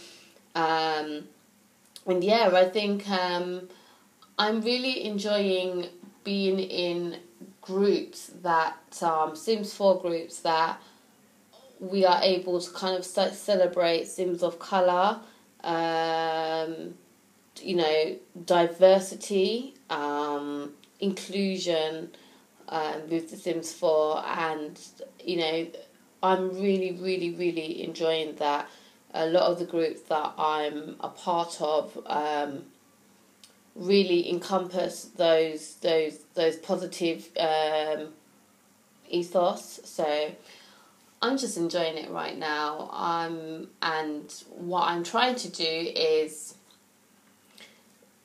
Um, 0.55 1.27
and 2.05 2.23
yeah, 2.23 2.51
I 2.53 2.65
think 2.65 3.09
um, 3.09 3.69
I'm 4.37 4.61
really 4.61 5.05
enjoying 5.05 5.87
being 6.23 6.59
in 6.59 7.17
groups 7.61 8.31
that, 8.41 8.77
um, 9.01 9.35
Sims 9.35 9.73
4 9.73 10.01
groups 10.01 10.39
that 10.39 10.81
we 11.79 12.05
are 12.05 12.19
able 12.21 12.59
to 12.59 12.71
kind 12.71 12.97
of 12.97 13.05
celebrate 13.05 14.07
Sims 14.07 14.41
of 14.41 14.57
colour, 14.59 15.19
um, 15.63 16.95
you 17.61 17.75
know, 17.75 18.15
diversity, 18.45 19.75
um, 19.89 20.73
inclusion 20.99 22.09
um, 22.69 23.09
with 23.09 23.29
The 23.29 23.37
Sims 23.37 23.71
4, 23.73 24.23
and 24.25 24.79
you 25.23 25.37
know, 25.37 25.67
I'm 26.23 26.49
really, 26.59 26.93
really, 26.93 27.35
really 27.35 27.83
enjoying 27.83 28.35
that. 28.35 28.67
A 29.13 29.27
lot 29.27 29.43
of 29.43 29.59
the 29.59 29.65
groups 29.65 30.01
that 30.03 30.33
I'm 30.39 30.95
a 30.99 31.09
part 31.09 31.61
of 31.61 31.95
um, 32.07 32.63
really 33.75 34.29
encompass 34.29 35.05
those 35.15 35.75
those 35.75 36.19
those 36.35 36.57
positive 36.57 37.29
um, 37.39 38.09
ethos. 39.09 39.79
So 39.83 40.31
I'm 41.21 41.37
just 41.37 41.57
enjoying 41.57 41.97
it 41.97 42.09
right 42.09 42.37
now. 42.37 42.89
Um, 42.91 43.69
and 43.81 44.31
what 44.49 44.89
I'm 44.89 45.03
trying 45.03 45.35
to 45.35 45.49
do 45.49 45.63
is 45.63 46.55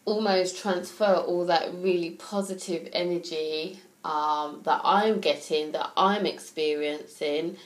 almost 0.05 0.59
transfer 0.59 1.15
all 1.15 1.47
that 1.47 1.73
really 1.75 2.11
positive 2.11 2.89
energy 2.93 3.79
um, 4.05 4.63
that 4.65 4.81
I'm 4.83 5.21
getting, 5.21 5.73
that 5.73 5.91
I'm 5.97 6.25
experiencing 6.25 7.57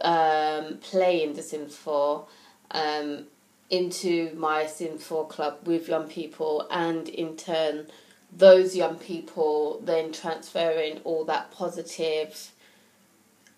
um, 0.00 0.78
playing 0.80 1.34
The 1.34 1.42
Sims 1.42 1.76
4 1.76 2.24
um, 2.70 3.24
into 3.70 4.34
my 4.34 4.66
Sims 4.66 5.04
4 5.04 5.28
club 5.28 5.58
with 5.64 5.88
young 5.88 6.08
people, 6.08 6.66
and 6.70 7.08
in 7.08 7.36
turn, 7.36 7.86
those 8.32 8.76
young 8.76 8.96
people 8.96 9.80
then 9.84 10.12
transferring 10.12 10.98
all 11.04 11.24
that 11.24 11.50
positive 11.52 12.52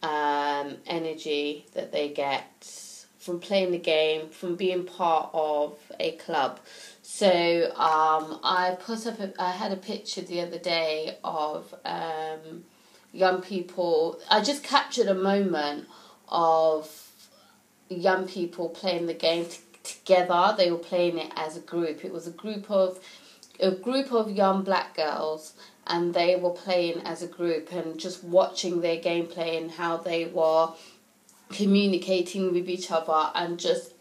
um, 0.02 0.76
energy 0.86 1.66
that 1.74 1.92
they 1.92 2.08
get 2.08 2.82
from 3.18 3.38
playing 3.38 3.70
the 3.70 3.78
game, 3.78 4.28
from 4.30 4.56
being 4.56 4.84
part 4.84 5.30
of 5.32 5.78
a 6.00 6.12
club. 6.12 6.58
So 7.02 7.72
um, 7.76 8.40
I 8.42 8.76
put 8.80 9.06
up. 9.06 9.20
A, 9.20 9.32
I 9.38 9.52
had 9.52 9.70
a 9.70 9.76
picture 9.76 10.22
the 10.22 10.40
other 10.40 10.58
day 10.58 11.18
of 11.22 11.72
um, 11.84 12.64
young 13.12 13.40
people. 13.40 14.18
I 14.28 14.40
just 14.40 14.64
captured 14.64 15.06
a 15.06 15.14
moment 15.14 15.86
of 16.28 17.08
young 17.88 18.26
people 18.26 18.70
playing 18.70 19.06
the 19.06 19.14
game 19.14 19.46
together. 19.82 20.54
They 20.56 20.70
were 20.70 20.78
playing 20.78 21.18
it 21.18 21.32
as 21.36 21.56
a 21.56 21.60
group. 21.60 22.04
It 22.04 22.12
was 22.12 22.26
a 22.26 22.32
group 22.32 22.70
of 22.70 22.98
a 23.60 23.70
group 23.70 24.12
of 24.12 24.30
young 24.30 24.62
black 24.62 24.96
girls 24.96 25.54
and 25.86 26.14
they 26.14 26.36
were 26.36 26.50
playing 26.50 27.00
as 27.04 27.22
a 27.22 27.26
group 27.26 27.72
and 27.72 27.98
just 27.98 28.24
watching 28.24 28.80
their 28.80 28.96
gameplay 28.96 29.56
and 29.60 29.70
how 29.70 29.96
they 29.96 30.26
were 30.26 30.72
communicating 31.50 32.52
with 32.52 32.68
each 32.68 32.90
other 32.90 33.30
and 33.34 33.58
just 33.58 33.92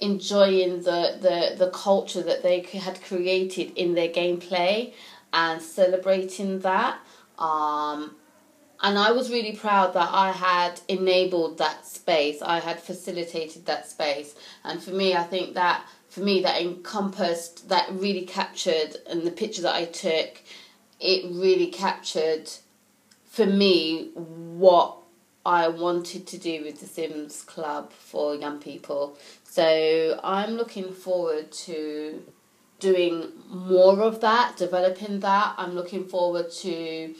enjoying 0.00 0.82
the, 0.82 1.18
the, 1.20 1.56
the 1.56 1.70
culture 1.70 2.22
that 2.22 2.42
they 2.42 2.60
had 2.60 3.02
created 3.02 3.72
in 3.76 3.94
their 3.94 4.08
gameplay 4.08 4.92
and 5.32 5.62
celebrating 5.62 6.60
that. 6.60 6.98
Um, 7.38 8.16
and 8.82 8.98
I 8.98 9.12
was 9.12 9.30
really 9.30 9.52
proud 9.52 9.92
that 9.94 10.08
I 10.10 10.32
had 10.32 10.80
enabled 10.88 11.58
that 11.58 11.86
space. 11.86 12.40
I 12.40 12.60
had 12.60 12.80
facilitated 12.80 13.66
that 13.66 13.86
space. 13.86 14.34
And 14.64 14.82
for 14.82 14.90
me, 14.90 15.14
I 15.14 15.22
think 15.22 15.54
that 15.54 15.84
for 16.08 16.20
me 16.20 16.42
that 16.42 16.60
encompassed 16.60 17.68
that 17.68 17.88
really 17.92 18.24
captured 18.24 18.96
and 19.08 19.22
the 19.22 19.30
picture 19.30 19.62
that 19.62 19.74
I 19.74 19.84
took, 19.84 20.42
it 20.98 21.24
really 21.30 21.68
captured 21.68 22.50
for 23.26 23.46
me 23.46 24.10
what 24.14 24.96
I 25.46 25.68
wanted 25.68 26.26
to 26.28 26.38
do 26.38 26.64
with 26.64 26.80
the 26.80 26.86
Sims 26.86 27.42
Club 27.42 27.92
for 27.92 28.34
young 28.34 28.60
people. 28.60 29.16
So 29.44 30.20
I'm 30.22 30.52
looking 30.52 30.92
forward 30.92 31.52
to 31.52 32.22
doing 32.78 33.32
more 33.48 34.00
of 34.00 34.20
that, 34.20 34.56
developing 34.56 35.20
that. 35.20 35.54
I'm 35.56 35.74
looking 35.74 36.06
forward 36.06 36.50
to 36.50 37.14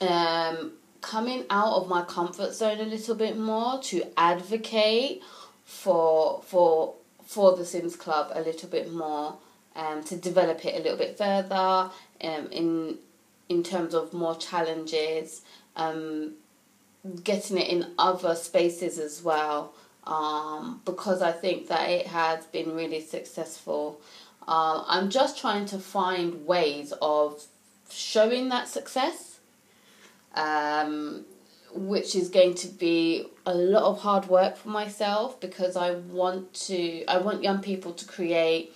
um, 0.00 0.72
coming 1.00 1.44
out 1.50 1.74
of 1.74 1.88
my 1.88 2.02
comfort 2.02 2.54
zone 2.54 2.80
a 2.80 2.84
little 2.84 3.14
bit 3.14 3.36
more 3.36 3.80
to 3.80 4.04
advocate 4.16 5.22
for 5.64 6.42
for 6.42 6.94
for 7.24 7.56
the 7.56 7.64
Sims 7.64 7.96
Club 7.96 8.30
a 8.34 8.40
little 8.40 8.68
bit 8.68 8.92
more, 8.92 9.36
um, 9.74 10.04
to 10.04 10.16
develop 10.16 10.64
it 10.64 10.74
a 10.74 10.82
little 10.82 10.98
bit 10.98 11.18
further, 11.18 11.90
um, 12.22 12.46
in 12.50 12.98
in 13.48 13.62
terms 13.62 13.94
of 13.94 14.12
more 14.12 14.36
challenges, 14.36 15.42
um, 15.76 16.34
getting 17.22 17.58
it 17.58 17.68
in 17.68 17.92
other 17.98 18.34
spaces 18.34 18.98
as 18.98 19.22
well 19.22 19.72
um, 20.06 20.80
because 20.84 21.20
I 21.20 21.32
think 21.32 21.68
that 21.68 21.90
it 21.90 22.06
has 22.06 22.44
been 22.46 22.74
really 22.74 23.00
successful. 23.00 24.00
Uh, 24.46 24.84
I'm 24.86 25.10
just 25.10 25.38
trying 25.38 25.66
to 25.66 25.78
find 25.78 26.46
ways 26.46 26.92
of 27.02 27.44
showing 27.90 28.48
that 28.50 28.68
success, 28.68 29.25
um, 30.36 31.24
which 31.74 32.14
is 32.14 32.28
going 32.28 32.54
to 32.54 32.68
be 32.68 33.26
a 33.44 33.54
lot 33.54 33.82
of 33.82 34.00
hard 34.00 34.26
work 34.28 34.56
for 34.56 34.68
myself 34.68 35.40
because 35.40 35.76
I 35.76 35.92
want 35.92 36.54
to. 36.66 37.04
I 37.06 37.18
want 37.18 37.42
young 37.42 37.60
people 37.60 37.92
to 37.92 38.06
create 38.06 38.72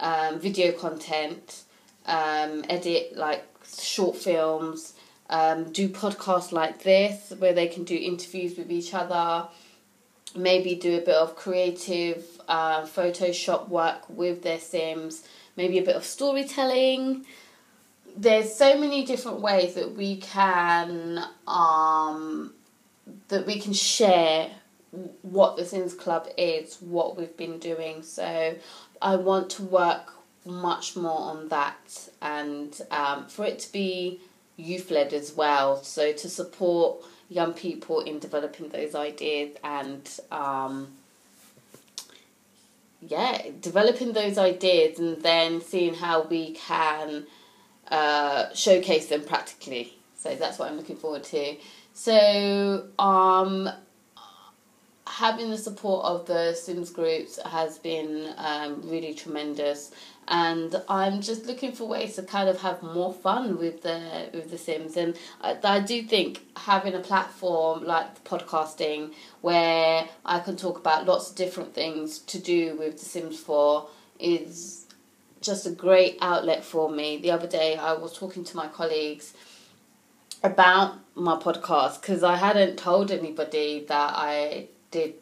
um, 0.00 0.38
video 0.40 0.72
content, 0.72 1.64
um, 2.06 2.64
edit 2.68 3.16
like 3.16 3.44
short 3.78 4.16
films, 4.16 4.94
um, 5.28 5.72
do 5.72 5.88
podcasts 5.88 6.52
like 6.52 6.82
this 6.82 7.32
where 7.38 7.52
they 7.52 7.68
can 7.68 7.84
do 7.84 7.94
interviews 7.94 8.56
with 8.56 8.70
each 8.70 8.94
other 8.94 9.48
maybe 10.36 10.74
do 10.74 10.96
a 10.96 11.00
bit 11.00 11.14
of 11.14 11.36
creative 11.36 12.24
uh, 12.48 12.82
Photoshop 12.82 13.68
work 13.68 14.08
with 14.08 14.42
their 14.42 14.58
Sims, 14.58 15.26
maybe 15.56 15.78
a 15.78 15.82
bit 15.82 15.96
of 15.96 16.04
storytelling. 16.04 17.26
There's 18.16 18.54
so 18.54 18.78
many 18.78 19.04
different 19.04 19.40
ways 19.40 19.74
that 19.74 19.96
we 19.96 20.16
can 20.16 21.24
um, 21.46 22.52
that 23.28 23.46
we 23.46 23.60
can 23.60 23.72
share 23.72 24.50
what 25.22 25.56
the 25.56 25.64
Sims 25.64 25.94
Club 25.94 26.28
is, 26.36 26.78
what 26.80 27.16
we've 27.16 27.36
been 27.36 27.58
doing. 27.58 28.02
So 28.02 28.56
I 29.00 29.16
want 29.16 29.50
to 29.50 29.62
work 29.62 30.12
much 30.44 30.96
more 30.96 31.20
on 31.20 31.48
that 31.48 32.08
and 32.20 32.80
um, 32.90 33.26
for 33.28 33.44
it 33.44 33.58
to 33.60 33.72
be 33.72 34.20
youth 34.56 34.90
led 34.90 35.12
as 35.12 35.34
well. 35.34 35.82
So 35.82 36.12
to 36.12 36.28
support 36.28 37.02
young 37.28 37.52
people 37.52 38.00
in 38.00 38.18
developing 38.18 38.70
those 38.70 38.94
ideas 38.94 39.56
and 39.62 40.08
um, 40.32 40.88
yeah, 43.00 43.42
developing 43.60 44.12
those 44.12 44.36
ideas 44.36 44.98
and 44.98 45.22
then 45.22 45.60
seeing 45.60 45.94
how 45.94 46.22
we 46.22 46.52
can 46.52 47.26
uh, 47.90 48.52
showcase 48.54 49.06
them 49.06 49.24
practically. 49.24 49.94
So 50.16 50.34
that's 50.34 50.58
what 50.58 50.70
I'm 50.70 50.76
looking 50.76 50.96
forward 50.96 51.24
to. 51.24 51.56
So 51.92 52.86
um, 52.98 53.68
having 55.06 55.50
the 55.50 55.58
support 55.58 56.04
of 56.04 56.26
the 56.26 56.54
Sims 56.54 56.90
groups 56.90 57.38
has 57.44 57.78
been 57.78 58.32
um, 58.36 58.82
really 58.84 59.14
tremendous, 59.14 59.90
and 60.28 60.80
I'm 60.88 61.20
just 61.20 61.46
looking 61.46 61.72
for 61.72 61.88
ways 61.88 62.14
to 62.16 62.22
kind 62.22 62.48
of 62.48 62.60
have 62.60 62.82
more 62.82 63.12
fun 63.12 63.58
with 63.58 63.82
the 63.82 64.30
with 64.32 64.50
the 64.50 64.58
Sims. 64.58 64.96
And 64.96 65.16
I, 65.40 65.58
I 65.64 65.80
do 65.80 66.02
think 66.02 66.42
having 66.56 66.94
a 66.94 67.00
platform 67.00 67.84
like 67.84 68.22
podcasting 68.24 69.12
where 69.40 70.08
I 70.24 70.38
can 70.40 70.56
talk 70.56 70.78
about 70.78 71.06
lots 71.06 71.30
of 71.30 71.36
different 71.36 71.74
things 71.74 72.18
to 72.20 72.38
do 72.38 72.76
with 72.76 72.98
the 72.98 73.04
Sims 73.04 73.40
Four 73.40 73.88
is 74.18 74.79
just 75.40 75.66
a 75.66 75.70
great 75.70 76.18
outlet 76.20 76.64
for 76.64 76.90
me. 76.90 77.18
The 77.18 77.30
other 77.30 77.46
day, 77.46 77.76
I 77.76 77.94
was 77.94 78.16
talking 78.16 78.44
to 78.44 78.56
my 78.56 78.68
colleagues 78.68 79.34
about 80.42 80.96
my 81.14 81.36
podcast 81.36 82.00
because 82.00 82.22
I 82.22 82.36
hadn't 82.36 82.78
told 82.78 83.10
anybody 83.10 83.84
that 83.88 84.12
I 84.14 84.68
did 84.90 85.14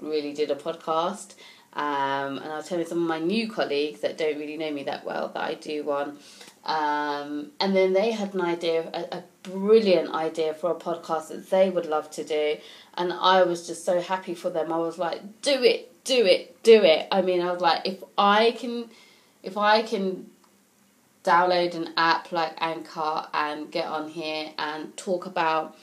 really 0.00 0.32
did 0.32 0.50
a 0.50 0.54
podcast. 0.54 1.34
Um, 1.72 2.38
and 2.38 2.52
I 2.52 2.56
was 2.56 2.68
telling 2.68 2.86
some 2.86 3.02
of 3.02 3.08
my 3.08 3.18
new 3.18 3.50
colleagues 3.50 4.00
that 4.00 4.16
don't 4.16 4.38
really 4.38 4.56
know 4.56 4.70
me 4.70 4.84
that 4.84 5.04
well 5.04 5.28
that 5.34 5.42
I 5.42 5.54
do 5.54 5.84
one. 5.84 6.18
Um, 6.64 7.52
and 7.60 7.76
then 7.76 7.92
they 7.92 8.10
had 8.10 8.34
an 8.34 8.40
idea, 8.40 8.90
a, 8.92 9.18
a 9.18 9.24
brilliant 9.42 10.12
idea 10.12 10.54
for 10.54 10.70
a 10.70 10.74
podcast 10.74 11.28
that 11.28 11.50
they 11.50 11.68
would 11.68 11.86
love 11.86 12.10
to 12.12 12.24
do. 12.24 12.56
And 12.94 13.12
I 13.12 13.42
was 13.42 13.66
just 13.66 13.84
so 13.84 14.00
happy 14.00 14.34
for 14.34 14.48
them. 14.48 14.72
I 14.72 14.78
was 14.78 14.98
like, 14.98 15.42
do 15.42 15.62
it, 15.62 16.02
do 16.04 16.24
it, 16.24 16.62
do 16.62 16.82
it. 16.82 17.08
I 17.12 17.20
mean, 17.20 17.42
I 17.42 17.52
was 17.52 17.60
like, 17.60 17.86
if 17.86 18.02
I 18.16 18.52
can, 18.58 18.88
if 19.46 19.56
I 19.56 19.82
can 19.82 20.28
download 21.22 21.74
an 21.74 21.90
app 21.96 22.32
like 22.32 22.52
Anchor 22.58 23.26
and 23.32 23.70
get 23.70 23.86
on 23.86 24.08
here 24.08 24.50
and 24.58 24.96
talk 24.96 25.24
about 25.24 25.76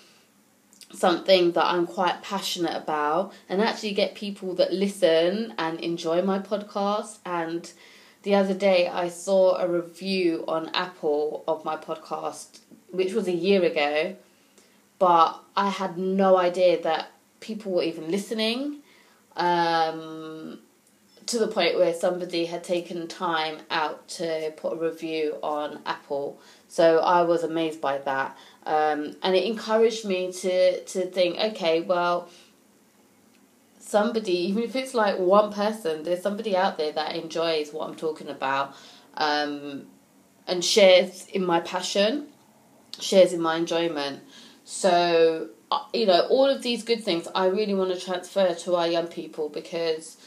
something 0.93 1.53
that 1.53 1.65
I'm 1.65 1.87
quite 1.87 2.21
passionate 2.21 2.75
about 2.75 3.33
and 3.47 3.61
actually 3.61 3.93
get 3.93 4.15
people 4.15 4.53
that 4.55 4.73
listen 4.73 5.53
and 5.57 5.79
enjoy 5.79 6.21
my 6.21 6.39
podcast. 6.39 7.19
And 7.25 7.71
the 8.23 8.35
other 8.35 8.53
day 8.53 8.89
I 8.89 9.07
saw 9.07 9.57
a 9.57 9.67
review 9.67 10.43
on 10.47 10.69
Apple 10.73 11.43
of 11.47 11.63
my 11.63 11.77
podcast, 11.77 12.59
which 12.91 13.13
was 13.13 13.27
a 13.29 13.33
year 13.33 13.63
ago, 13.63 14.15
but 14.99 15.39
I 15.55 15.69
had 15.69 15.97
no 15.97 16.37
idea 16.37 16.81
that 16.83 17.11
people 17.39 17.71
were 17.71 17.83
even 17.83 18.11
listening. 18.11 18.81
Um, 19.37 20.42
to 21.33 21.39
the 21.39 21.47
point 21.47 21.75
where 21.77 21.93
somebody 21.93 22.45
had 22.45 22.63
taken 22.63 23.07
time 23.07 23.57
out 23.71 24.07
to 24.07 24.53
put 24.55 24.73
a 24.73 24.75
review 24.75 25.37
on 25.41 25.81
Apple. 25.85 26.39
So 26.67 26.99
I 26.99 27.23
was 27.23 27.43
amazed 27.43 27.81
by 27.81 27.97
that. 27.97 28.37
Um, 28.67 29.15
and 29.23 29.35
it 29.35 29.43
encouraged 29.43 30.05
me 30.05 30.31
to, 30.31 30.83
to 30.83 31.07
think, 31.07 31.37
okay, 31.39 31.81
well, 31.81 32.29
somebody, 33.79 34.31
even 34.49 34.63
if 34.63 34.75
it's 34.75 34.93
like 34.93 35.17
one 35.17 35.51
person, 35.51 36.03
there's 36.03 36.21
somebody 36.21 36.55
out 36.55 36.77
there 36.77 36.91
that 36.91 37.15
enjoys 37.15 37.73
what 37.73 37.89
I'm 37.89 37.95
talking 37.95 38.29
about 38.29 38.75
um, 39.15 39.87
and 40.47 40.63
shares 40.63 41.25
in 41.33 41.43
my 41.43 41.61
passion, 41.61 42.27
shares 42.99 43.33
in 43.33 43.41
my 43.41 43.55
enjoyment. 43.55 44.21
So, 44.65 45.49
uh, 45.71 45.83
you 45.93 46.05
know, 46.05 46.27
all 46.29 46.45
of 46.45 46.61
these 46.61 46.83
good 46.83 47.03
things 47.03 47.27
I 47.33 47.47
really 47.47 47.73
want 47.73 47.91
to 47.91 47.99
transfer 47.99 48.53
to 48.53 48.75
our 48.75 48.87
young 48.87 49.07
people 49.07 49.49
because 49.49 50.17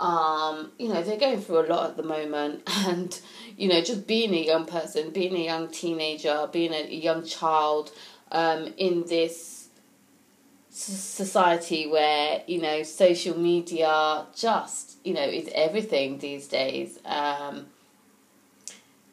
um, 0.00 0.72
you 0.78 0.88
know, 0.88 1.02
they're 1.02 1.18
going 1.18 1.40
through 1.40 1.66
a 1.66 1.68
lot 1.68 1.90
at 1.90 1.96
the 1.96 2.02
moment, 2.02 2.62
and 2.86 3.18
you 3.56 3.68
know, 3.68 3.80
just 3.80 4.06
being 4.06 4.32
a 4.34 4.44
young 4.44 4.66
person, 4.66 5.10
being 5.10 5.34
a 5.34 5.44
young 5.44 5.68
teenager, 5.68 6.48
being 6.52 6.72
a 6.72 6.86
young 6.88 7.24
child, 7.24 7.90
um, 8.30 8.72
in 8.76 9.04
this 9.06 9.68
society 10.70 11.88
where 11.88 12.42
you 12.46 12.60
know 12.60 12.84
social 12.84 13.36
media 13.36 14.24
just 14.36 14.96
you 15.04 15.12
know 15.12 15.24
is 15.24 15.48
everything 15.54 16.18
these 16.18 16.46
days. 16.46 16.98
Um, 17.04 17.66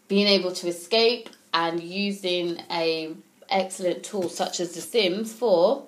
being 0.07 0.27
able 0.27 0.51
to 0.51 0.67
escape 0.67 1.29
and 1.53 1.81
using 1.81 2.61
a 2.69 3.15
excellent 3.49 4.03
tool 4.03 4.29
such 4.29 4.59
as 4.59 4.73
The 4.73 4.81
Sims 4.81 5.33
for 5.33 5.85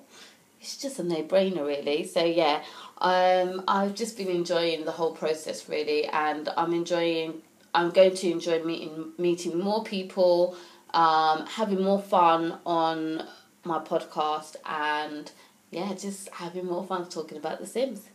it's 0.60 0.78
just 0.78 1.00
a 1.00 1.04
no 1.04 1.24
brainer 1.24 1.66
really. 1.66 2.06
So 2.06 2.24
yeah, 2.24 2.64
um, 3.00 3.64
I've 3.68 3.96
just 3.96 4.18
been 4.18 4.30
enjoying 4.30 4.86
the 4.86 4.92
whole 4.92 5.14
process 5.14 5.70
really, 5.70 6.06
and 6.06 6.50
I'm 6.58 6.74
enjoying. 6.74 7.42
I'm 7.74 7.92
going 7.92 8.16
to 8.16 8.32
enjoy 8.32 8.64
meeting 8.64 9.12
meeting 9.18 9.60
more 9.60 9.84
people, 9.84 10.58
um, 10.94 11.46
having 11.46 11.84
more 11.84 12.02
fun 12.02 12.60
on 12.66 13.24
my 13.64 13.80
podcast, 13.80 14.56
and 14.66 15.32
yeah, 15.72 15.94
just 15.94 16.30
having 16.30 16.66
more 16.66 16.86
fun 16.86 17.08
talking 17.10 17.38
about 17.38 17.60
The 17.60 17.68
Sims. 17.68 18.08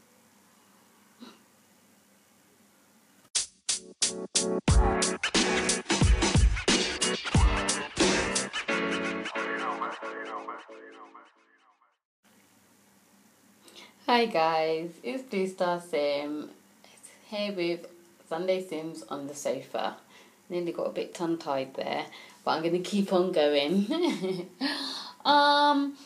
Hi 14.12 14.26
guys, 14.26 14.90
it's 15.02 15.22
Blue 15.22 15.46
Star 15.46 15.80
Sim. 15.80 16.50
Here 17.28 17.50
with 17.50 17.86
Sunday 18.28 18.62
Sims 18.62 19.02
on 19.08 19.26
the 19.26 19.34
sofa. 19.34 19.96
Nearly 20.50 20.70
got 20.72 20.88
a 20.88 20.90
bit 20.90 21.14
tongue 21.14 21.38
tied 21.38 21.72
there, 21.76 22.04
but 22.44 22.50
I'm 22.50 22.62
going 22.62 22.74
to 22.74 22.90
keep 22.90 23.10
on 23.10 23.32
going. 23.32 23.86
um, 25.24 25.96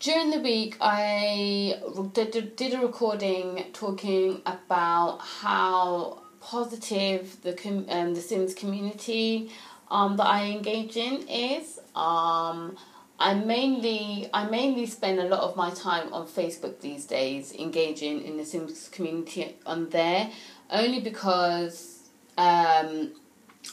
during 0.00 0.30
the 0.30 0.40
week, 0.40 0.78
I 0.80 1.78
did, 2.14 2.56
did 2.56 2.72
a 2.72 2.78
recording 2.78 3.66
talking 3.74 4.40
about 4.46 5.18
how 5.20 6.20
positive 6.40 7.36
the 7.42 7.52
um, 7.90 8.14
the 8.14 8.22
Sims 8.22 8.54
community 8.54 9.50
um, 9.90 10.16
that 10.16 10.26
I 10.26 10.46
engage 10.46 10.96
in 10.96 11.28
is. 11.28 11.80
Um, 11.94 12.78
I 13.18 13.34
mainly 13.34 14.28
I 14.32 14.46
mainly 14.48 14.86
spend 14.86 15.18
a 15.18 15.24
lot 15.24 15.40
of 15.40 15.56
my 15.56 15.70
time 15.70 16.12
on 16.12 16.26
Facebook 16.26 16.80
these 16.80 17.06
days, 17.06 17.54
engaging 17.54 18.22
in 18.22 18.36
the 18.36 18.44
Sims 18.44 18.88
community 18.88 19.56
on 19.64 19.88
there, 19.90 20.30
only 20.70 21.00
because 21.00 22.10
um, 22.36 23.12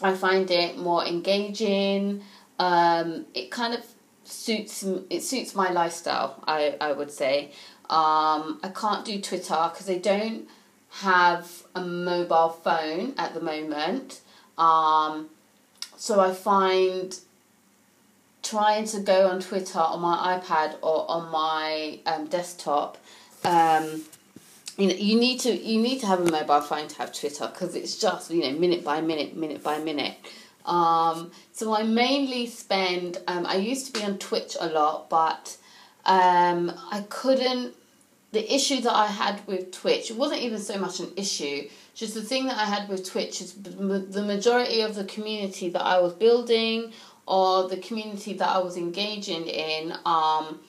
I 0.02 0.14
find 0.14 0.50
it 0.50 0.78
more 0.78 1.06
engaging. 1.06 2.24
Um, 2.58 3.26
it 3.34 3.52
kind 3.52 3.74
of 3.74 3.86
suits 4.24 4.84
it 5.10 5.22
suits 5.24 5.56
my 5.56 5.72
lifestyle. 5.72 6.42
I 6.48 6.78
I 6.80 6.94
would 6.94 7.12
say. 7.12 7.52
Um, 7.90 8.62
I 8.64 8.72
can't 8.74 9.04
do 9.04 9.20
Twitter 9.20 9.70
because 9.72 9.90
I 9.90 9.98
don't 9.98 10.48
have 11.02 11.64
a 11.76 11.82
mobile 11.82 12.50
phone 12.50 13.14
at 13.18 13.34
the 13.34 13.42
moment. 13.42 14.22
Um, 14.58 15.30
so 15.98 16.20
I 16.20 16.34
find 16.34 17.20
trying 18.44 18.86
to 18.86 19.00
go 19.00 19.28
on 19.28 19.40
Twitter 19.40 19.80
on 19.80 20.02
my 20.02 20.38
iPad 20.38 20.76
or 20.82 21.10
on 21.10 21.32
my 21.32 22.00
um, 22.06 22.28
desktop, 22.28 22.98
um, 23.46 24.04
you 24.78 24.88
know, 24.88 24.94
you 24.94 25.20
need 25.20 25.40
to 25.42 25.56
you 25.56 25.82
need 25.82 26.00
to 26.02 26.08
have 26.08 26.20
a 26.20 26.30
mobile 26.30 26.62
phone 26.62 26.88
to 26.88 26.98
have 26.98 27.14
Twitter 27.14 27.48
because 27.48 27.76
it's 27.76 27.98
just 27.98 28.32
you 28.32 28.42
know 28.42 28.52
minute 28.60 28.84
by 28.84 29.02
minute, 29.02 29.36
minute 29.36 29.64
by 29.64 29.80
minute. 29.80 30.16
Um, 30.66 31.32
so 31.52 31.76
I 31.76 31.84
mainly 31.84 32.48
spend. 32.48 33.18
Um, 33.28 33.46
I 33.46 33.56
used 33.56 33.88
to 33.88 33.94
be 33.94 34.06
on 34.06 34.18
Twitch 34.18 34.56
a 34.60 34.68
lot, 34.68 35.10
but 35.10 35.58
um, 36.06 36.72
I 36.92 37.06
couldn't. 37.10 37.76
The 38.32 38.52
issue 38.52 38.82
that 38.82 38.94
I 38.94 39.06
had 39.06 39.46
with 39.46 39.72
Twitch 39.72 40.10
it 40.10 40.18
wasn't 40.18 40.42
even 40.42 40.60
so 40.60 40.80
much 40.80 41.00
an 41.00 41.12
issue. 41.16 41.70
Just 41.94 42.16
the 42.16 42.24
thing 42.24 42.48
that 42.48 42.58
I 42.58 42.66
had 42.66 42.90
with 42.90 43.08
Twitch 43.08 43.40
is 43.42 43.54
the 43.54 44.24
majority 44.24 44.82
of 44.82 44.96
the 44.96 45.04
community 45.04 45.70
that 45.70 45.84
I 45.84 46.00
was 46.00 46.14
building 46.14 46.92
or 47.26 47.70
the 47.70 47.78
community 47.78 48.34
that 48.34 48.50
I 48.50 48.60
was 48.60 48.78
engaging 48.78 49.48
in 49.48 49.94
um, 50.06 50.60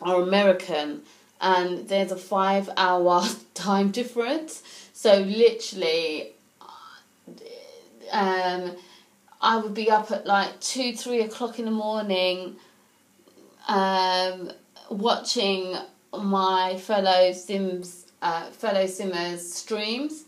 are 0.00 0.22
American, 0.22 1.02
and 1.40 1.88
there's 1.88 2.12
a 2.12 2.16
five 2.16 2.68
hour 2.76 3.24
time 3.54 3.90
difference. 3.90 4.62
So 4.92 5.20
literally, 5.20 6.32
um, 8.10 8.76
I 9.40 9.58
would 9.58 9.74
be 9.74 9.90
up 9.90 10.10
at 10.10 10.26
like 10.26 10.60
two, 10.60 10.94
three 10.94 11.20
o'clock 11.20 11.58
in 11.58 11.64
the 11.64 11.70
morning, 11.70 12.56
um, 13.68 14.50
watching 14.90 15.76
my 16.12 16.76
fellow 16.78 17.32
Sims, 17.32 18.06
uh, 18.22 18.46
fellow 18.50 18.86
Simmers 18.86 19.52
streams. 19.52 20.24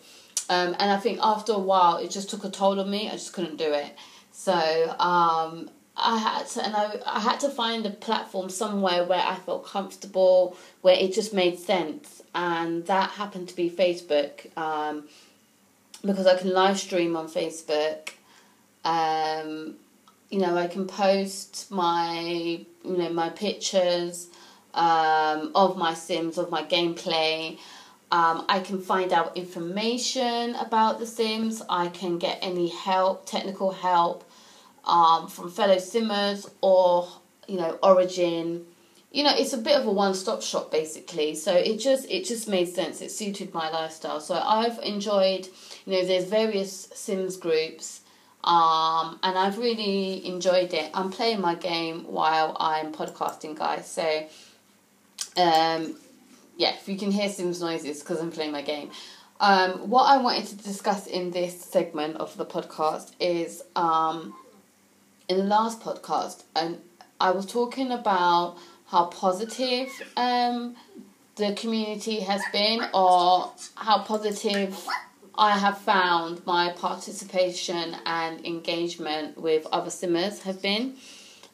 Um, 0.48 0.74
and 0.80 0.90
I 0.90 0.96
think 0.98 1.20
after 1.22 1.52
a 1.52 1.58
while, 1.58 1.98
it 1.98 2.10
just 2.10 2.30
took 2.30 2.44
a 2.44 2.50
toll 2.50 2.80
on 2.80 2.90
me. 2.90 3.08
I 3.08 3.12
just 3.12 3.32
couldn't 3.32 3.56
do 3.56 3.72
it. 3.72 3.96
So 4.40 4.54
um, 4.98 5.68
I 5.98 6.16
had 6.16 6.46
to, 6.46 6.64
and 6.64 6.74
I, 6.74 6.98
I 7.04 7.20
had 7.20 7.40
to 7.40 7.50
find 7.50 7.84
a 7.84 7.90
platform 7.90 8.48
somewhere 8.48 9.04
where 9.04 9.20
I 9.20 9.34
felt 9.34 9.66
comfortable, 9.66 10.56
where 10.80 10.94
it 10.94 11.12
just 11.12 11.34
made 11.34 11.58
sense, 11.58 12.22
and 12.34 12.86
that 12.86 13.10
happened 13.10 13.50
to 13.50 13.54
be 13.54 13.68
Facebook, 13.68 14.46
um, 14.56 15.08
because 16.02 16.26
I 16.26 16.38
can 16.38 16.54
live 16.54 16.80
stream 16.80 17.16
on 17.16 17.28
Facebook. 17.28 18.12
Um, 18.82 19.74
you 20.30 20.38
know, 20.38 20.56
I 20.56 20.68
can 20.68 20.86
post 20.86 21.70
my, 21.70 22.20
you 22.82 22.96
know, 22.96 23.10
my 23.10 23.28
pictures 23.28 24.28
um, 24.72 25.52
of 25.54 25.76
my 25.76 25.92
Sims, 25.92 26.38
of 26.38 26.50
my 26.50 26.62
gameplay. 26.62 27.58
Um, 28.10 28.46
I 28.48 28.60
can 28.60 28.80
find 28.80 29.12
out 29.12 29.36
information 29.36 30.54
about 30.54 30.98
the 30.98 31.06
Sims. 31.06 31.62
I 31.68 31.88
can 31.88 32.16
get 32.16 32.38
any 32.40 32.68
help, 32.68 33.26
technical 33.26 33.72
help 33.72 34.24
um, 34.84 35.28
from 35.28 35.50
fellow 35.50 35.78
simmers 35.78 36.48
or 36.60 37.08
you 37.46 37.56
know 37.56 37.78
Origin. 37.82 38.66
You 39.12 39.24
know, 39.24 39.32
it's 39.34 39.52
a 39.52 39.58
bit 39.58 39.76
of 39.76 39.86
a 39.86 39.90
one-stop 39.90 40.40
shop 40.40 40.70
basically. 40.70 41.34
So 41.34 41.52
it 41.52 41.78
just 41.78 42.08
it 42.08 42.24
just 42.24 42.48
made 42.48 42.66
sense. 42.66 43.00
It 43.00 43.10
suited 43.10 43.52
my 43.52 43.68
lifestyle. 43.70 44.20
So 44.20 44.34
I've 44.34 44.78
enjoyed. 44.80 45.48
You 45.84 45.94
know, 45.94 46.06
there's 46.06 46.26
various 46.26 46.88
Sims 46.94 47.36
groups, 47.36 48.02
um, 48.44 49.18
and 49.22 49.36
I've 49.36 49.58
really 49.58 50.24
enjoyed 50.26 50.72
it. 50.74 50.90
I'm 50.94 51.10
playing 51.10 51.40
my 51.40 51.54
game 51.54 52.04
while 52.04 52.56
I'm 52.60 52.92
podcasting, 52.92 53.56
guys. 53.56 53.90
So, 53.90 54.26
um, 55.36 55.96
yeah, 56.56 56.74
if 56.74 56.88
you 56.88 56.96
can 56.96 57.10
hear 57.10 57.28
Sims 57.28 57.60
noises 57.60 58.00
because 58.00 58.20
I'm 58.20 58.30
playing 58.30 58.52
my 58.52 58.62
game. 58.62 58.90
Um, 59.40 59.88
what 59.88 60.04
I 60.04 60.18
wanted 60.18 60.46
to 60.48 60.56
discuss 60.56 61.06
in 61.06 61.30
this 61.30 61.64
segment 61.64 62.16
of 62.18 62.36
the 62.36 62.44
podcast 62.44 63.12
is 63.18 63.62
um, 63.74 64.34
in 65.30 65.36
the 65.36 65.44
last 65.44 65.80
podcast, 65.80 66.42
and 66.56 66.78
I 67.20 67.30
was 67.30 67.46
talking 67.46 67.92
about 67.92 68.56
how 68.86 69.04
positive 69.04 69.88
um, 70.16 70.74
the 71.36 71.52
community 71.54 72.18
has 72.18 72.42
been, 72.52 72.80
or 72.92 73.52
how 73.76 74.02
positive 74.02 74.76
I 75.36 75.56
have 75.56 75.78
found 75.78 76.44
my 76.46 76.72
participation 76.72 77.96
and 78.04 78.44
engagement 78.44 79.40
with 79.40 79.68
other 79.70 79.90
simmers 79.90 80.42
have 80.42 80.60
been. 80.60 80.96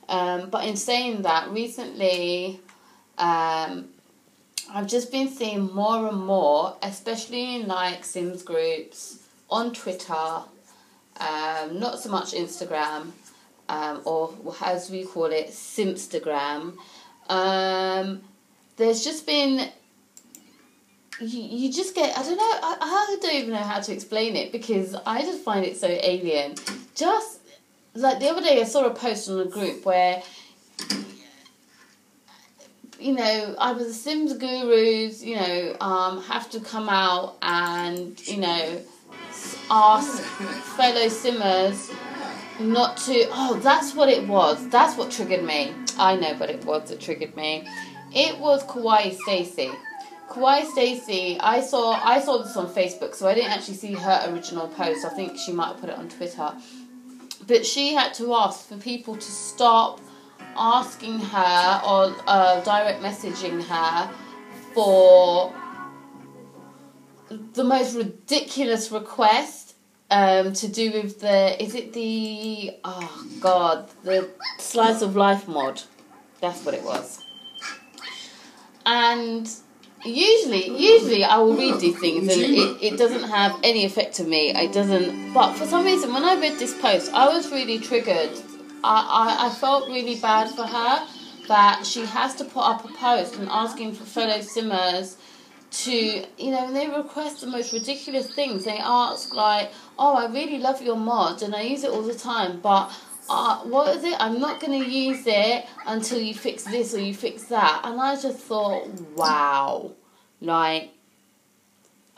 Um, 0.08 0.48
but 0.48 0.64
in 0.64 0.76
saying 0.76 1.20
that, 1.22 1.50
recently 1.50 2.60
um, 3.18 3.88
I've 4.72 4.86
just 4.86 5.12
been 5.12 5.28
seeing 5.28 5.70
more 5.74 6.08
and 6.08 6.24
more, 6.24 6.78
especially 6.82 7.56
in 7.56 7.66
like 7.66 8.06
Sims 8.06 8.42
groups 8.42 9.22
on 9.50 9.74
Twitter, 9.74 10.40
um, 11.18 11.78
not 11.78 12.00
so 12.00 12.10
much 12.10 12.32
Instagram, 12.32 13.12
um, 13.68 14.02
or 14.04 14.34
as 14.64 14.90
we 14.90 15.04
call 15.04 15.26
it, 15.26 15.48
Simstagram. 15.48 16.76
Um, 17.28 18.22
there's 18.76 19.02
just 19.02 19.26
been 19.26 19.70
you, 21.20 21.40
you 21.42 21.72
just 21.72 21.94
get 21.94 22.16
I 22.16 22.22
don't 22.22 22.36
know 22.36 22.42
I, 22.42 22.76
I 22.80 23.16
don't 23.20 23.34
even 23.34 23.50
know 23.50 23.56
how 23.56 23.80
to 23.80 23.92
explain 23.92 24.36
it 24.36 24.52
because 24.52 24.94
I 25.06 25.22
just 25.22 25.42
find 25.42 25.64
it 25.64 25.76
so 25.76 25.88
alien. 25.88 26.54
Just 26.94 27.40
like 27.94 28.20
the 28.20 28.28
other 28.28 28.42
day, 28.42 28.60
I 28.60 28.64
saw 28.64 28.84
a 28.84 28.94
post 28.94 29.28
on 29.30 29.40
a 29.40 29.46
group 29.46 29.84
where 29.84 30.22
you 32.98 33.12
know, 33.12 33.54
I 33.58 33.72
was 33.72 33.86
a 33.86 33.94
Sims 33.94 34.32
gurus, 34.34 35.22
you 35.22 35.36
know, 35.36 35.76
um, 35.80 36.22
have 36.22 36.50
to 36.50 36.60
come 36.60 36.88
out 36.88 37.36
and, 37.42 38.18
you 38.26 38.38
know, 38.38 38.82
ask 39.70 40.22
fellow 40.22 41.08
simmers 41.08 41.90
not 42.60 42.96
to. 42.98 43.26
Oh, 43.30 43.58
that's 43.62 43.94
what 43.94 44.08
it 44.08 44.26
was. 44.26 44.68
That's 44.68 44.96
what 44.96 45.10
triggered 45.10 45.44
me. 45.44 45.74
I 45.98 46.16
know 46.16 46.34
what 46.34 46.50
it 46.50 46.64
was 46.64 46.88
that 46.90 47.00
triggered 47.00 47.36
me. 47.36 47.66
It 48.14 48.38
was 48.38 48.64
Kawaii 48.64 49.16
Stacie. 49.26 49.74
Kawaii 50.28 50.64
Stacie, 50.64 51.38
I 51.40 51.60
saw 51.60 51.92
I 51.92 52.20
saw 52.20 52.38
this 52.38 52.56
on 52.56 52.68
Facebook, 52.68 53.14
so 53.14 53.28
I 53.28 53.34
didn't 53.34 53.52
actually 53.52 53.74
see 53.74 53.94
her 53.94 54.24
original 54.28 54.68
post. 54.68 55.04
I 55.04 55.10
think 55.10 55.38
she 55.38 55.52
might 55.52 55.68
have 55.68 55.80
put 55.80 55.90
it 55.90 55.96
on 55.96 56.08
Twitter. 56.08 56.52
But 57.46 57.64
she 57.64 57.94
had 57.94 58.12
to 58.14 58.34
ask 58.34 58.68
for 58.68 58.76
people 58.76 59.14
to 59.14 59.30
stop 59.30 60.00
asking 60.56 61.18
her 61.18 61.80
or 61.86 62.14
uh, 62.26 62.60
direct 62.62 63.02
messaging 63.02 63.62
her 63.62 64.10
for 64.74 65.54
the 67.54 67.64
most 67.64 67.96
ridiculous 67.96 68.90
request 68.90 69.65
um, 70.10 70.52
to 70.52 70.68
do 70.68 70.92
with 70.92 71.20
the 71.20 71.62
is 71.62 71.74
it 71.74 71.92
the 71.92 72.72
oh 72.84 73.26
god 73.40 73.90
the 74.04 74.28
slice 74.58 75.02
of 75.02 75.16
life 75.16 75.48
mod. 75.48 75.82
That's 76.40 76.64
what 76.64 76.74
it 76.74 76.82
was. 76.82 77.24
And 78.84 79.48
usually 80.04 80.68
usually 80.78 81.24
i 81.24 81.36
will 81.38 81.56
read 81.56 81.80
these 81.80 81.98
things 81.98 82.32
and 82.32 82.42
it, 82.42 82.92
it 82.92 82.96
doesn't 82.96 83.28
have 83.28 83.58
any 83.64 83.84
effect 83.84 84.20
on 84.20 84.28
me. 84.28 84.50
It 84.50 84.72
doesn't 84.72 85.32
but 85.32 85.54
for 85.54 85.66
some 85.66 85.84
reason 85.84 86.12
when 86.12 86.24
i 86.24 86.38
read 86.38 86.58
this 86.58 86.78
post 86.80 87.12
i 87.12 87.26
was 87.28 87.50
really 87.50 87.78
triggered. 87.78 88.30
I, 88.84 89.38
I, 89.40 89.46
I 89.46 89.50
felt 89.50 89.88
really 89.88 90.20
bad 90.20 90.48
for 90.50 90.64
her 90.64 91.06
that 91.48 91.84
she 91.84 92.04
has 92.04 92.34
to 92.36 92.44
put 92.44 92.60
up 92.60 92.84
a 92.84 92.88
post 92.92 93.36
and 93.36 93.48
asking 93.48 93.94
for 93.94 94.04
fellow 94.04 94.40
simmers 94.40 95.16
to 95.70 96.24
you 96.38 96.50
know 96.50 96.72
they 96.72 96.88
request 96.88 97.40
the 97.40 97.46
most 97.46 97.72
ridiculous 97.72 98.32
things 98.32 98.64
they 98.64 98.78
ask 98.78 99.34
like 99.34 99.70
oh 99.98 100.14
i 100.14 100.26
really 100.32 100.58
love 100.58 100.80
your 100.80 100.96
mod 100.96 101.42
and 101.42 101.54
i 101.54 101.62
use 101.62 101.82
it 101.82 101.90
all 101.90 102.02
the 102.02 102.14
time 102.14 102.60
but 102.60 102.90
uh, 103.28 103.58
what 103.64 103.96
is 103.96 104.04
it? 104.04 104.14
I'm 104.20 104.38
not 104.38 104.60
going 104.60 104.80
to 104.80 104.88
use 104.88 105.24
it 105.26 105.66
until 105.84 106.20
you 106.20 106.32
fix 106.32 106.62
this 106.62 106.94
or 106.94 107.00
you 107.00 107.12
fix 107.12 107.44
that. 107.44 107.80
And 107.82 108.00
i 108.00 108.14
just 108.14 108.38
thought 108.38 108.86
wow. 109.16 109.92
Like 110.40 110.92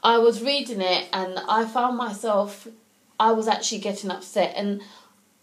i 0.02 0.18
was 0.18 0.42
reading 0.42 0.80
it 0.80 1.08
and 1.12 1.38
i 1.48 1.64
found 1.64 1.96
myself 1.96 2.68
i 3.18 3.32
was 3.32 3.48
actually 3.48 3.78
getting 3.78 4.10
upset 4.10 4.54
and 4.56 4.80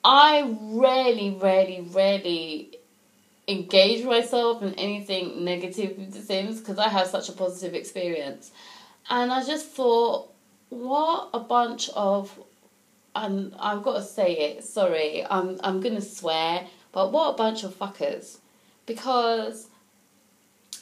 i 0.03 0.55
rarely 0.61 1.29
rarely 1.31 1.85
rarely 1.91 2.79
engage 3.47 4.03
myself 4.05 4.61
in 4.63 4.73
anything 4.75 5.43
negative 5.43 5.97
with 5.97 6.13
The 6.13 6.21
Sims 6.21 6.59
because 6.59 6.79
I 6.79 6.89
have 6.89 7.07
such 7.07 7.29
a 7.29 7.33
positive 7.33 7.73
experience. 7.73 8.51
And 9.09 9.31
I 9.31 9.43
just 9.43 9.67
thought, 9.67 10.31
what 10.69 11.29
a 11.33 11.39
bunch 11.39 11.89
of, 11.95 12.37
and 13.15 13.53
I've 13.59 13.83
got 13.83 13.97
to 13.97 14.03
say 14.03 14.33
it, 14.33 14.63
sorry, 14.63 15.25
I'm, 15.29 15.59
I'm 15.63 15.79
going 15.79 15.95
to 15.95 16.01
swear, 16.01 16.65
but 16.91 17.11
what 17.11 17.33
a 17.33 17.37
bunch 17.37 17.63
of 17.63 17.77
fuckers. 17.77 18.39
Because 18.85 19.67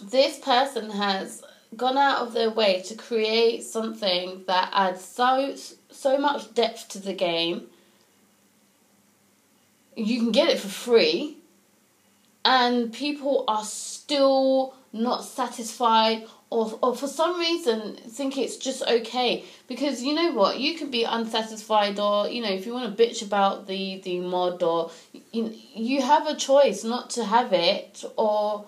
this 0.02 0.40
person 0.40 0.90
has 0.90 1.44
gone 1.76 1.98
out 1.98 2.20
of 2.20 2.34
their 2.34 2.50
way 2.50 2.82
to 2.84 2.96
create 2.96 3.64
something 3.64 4.44
that 4.48 4.70
adds 4.74 5.04
so 5.04 5.56
so 5.90 6.18
much 6.18 6.54
depth 6.54 6.90
to 6.90 7.00
the 7.00 7.14
game. 7.14 7.68
You 9.96 10.20
can 10.20 10.32
get 10.32 10.50
it 10.50 10.60
for 10.60 10.68
free 10.68 11.38
and 12.46 12.92
people 12.92 13.46
are 13.48 13.64
still 13.64 14.76
not 14.92 15.24
satisfied 15.24 16.28
or, 16.54 16.78
or 16.84 16.96
for 16.96 17.08
some 17.08 17.40
reason 17.40 17.96
think 17.96 18.38
it's 18.38 18.58
just 18.58 18.84
okay. 18.84 19.44
Because 19.68 20.04
you 20.04 20.14
know 20.14 20.34
what? 20.34 20.60
You 20.60 20.78
can 20.78 20.92
be 20.92 21.04
unsatisfied 21.04 22.00
or 22.00 22.28
you 22.30 22.44
know 22.44 22.50
if 22.50 22.68
you 22.68 22.74
want 22.74 22.96
to 22.96 23.04
bitch 23.04 23.26
about 23.26 23.66
the 23.66 24.00
the 24.04 24.20
mod 24.20 24.62
or 24.62 24.92
you, 25.32 25.52
you 25.74 26.04
have 26.04 26.28
a 26.28 26.36
choice 26.36 26.84
not 26.84 27.10
to 27.12 27.26
have 27.26 27.54
it 27.54 28.04
or 28.18 28.68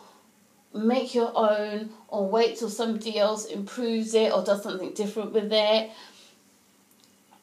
make 0.73 1.13
your 1.13 1.31
own 1.35 1.91
or 2.07 2.27
wait 2.27 2.57
till 2.57 2.71
somebody 2.71 3.19
else 3.19 3.45
improves 3.45 4.15
it 4.15 4.33
or 4.33 4.43
does 4.43 4.63
something 4.63 4.91
different 4.93 5.31
with 5.31 5.53
it. 5.53 5.91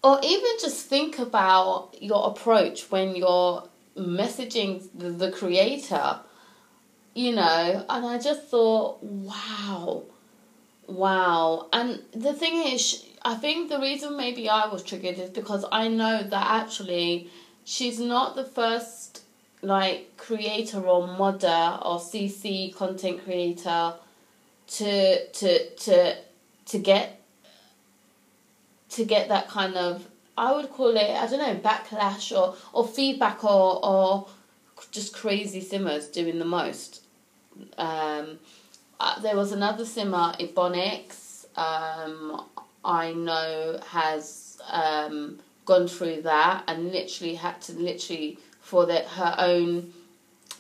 Or 0.03 0.19
even 0.25 0.51
just 0.61 0.87
think 0.89 1.21
about 1.21 1.95
your 2.01 2.27
approach 2.27 2.91
when 2.91 3.15
you're 3.15 3.63
messaging 3.97 4.87
the, 4.95 5.11
the 5.11 5.31
creator, 5.31 6.21
you 7.15 7.35
know, 7.35 7.85
and 7.89 8.07
I 8.07 8.19
just 8.19 8.49
thought, 8.49 9.03
wow, 9.03 10.05
wow. 10.87 11.69
And 11.73 12.01
the 12.13 12.33
thing 12.33 12.67
is, 12.73 13.05
I 13.23 13.35
think 13.35 13.69
the 13.69 13.79
reason 13.79 14.17
maybe 14.17 14.49
I 14.49 14.69
was 14.69 14.83
triggered 14.83 15.19
is 15.19 15.31
because 15.31 15.65
I 15.71 15.89
know 15.89 16.23
that 16.23 16.47
actually 16.63 17.31
she's 17.65 18.01
not 18.01 18.35
the 18.35 18.45
first 18.45 19.23
like 19.63 20.17
creator 20.17 20.81
or 20.81 21.07
modder 21.07 21.79
or 21.83 22.01
CC 22.01 22.75
content 22.75 23.23
creator 23.25 23.95
to 24.67 25.27
to 25.29 25.71
to 25.77 26.17
to 26.67 26.79
get 26.79 27.21
to 28.91 29.05
get 29.05 29.29
that 29.29 29.49
kind 29.49 29.77
of 29.77 30.07
I 30.37 30.55
would 30.55 30.71
call 30.71 30.97
it 30.97 31.11
I 31.11 31.27
don't 31.27 31.39
know 31.39 31.57
backlash 31.57 32.37
or 32.37 32.57
or 32.73 32.87
feedback 32.87 33.45
or 33.45 33.85
or 33.85 34.29
just 34.91 35.15
crazy 35.15 35.61
simmers 35.61 36.09
doing 36.09 36.39
the 36.39 36.45
most. 36.45 37.03
Um, 37.79 38.39
uh, 38.99 39.21
there 39.21 39.37
was 39.37 39.53
another 39.53 39.85
simmer, 39.85 40.33
Ebonix. 40.39 41.47
Um, 41.57 42.47
I 42.85 43.13
know 43.13 43.79
has 43.89 44.61
um, 44.71 45.39
gone 45.65 45.89
through 45.89 46.23
that 46.23 46.65
and 46.67 46.93
literally 46.93 47.35
had 47.35 47.61
to 47.63 47.73
literally 47.73 48.39
for 48.61 48.87
the, 48.87 49.01
her 49.01 49.35
own 49.39 49.93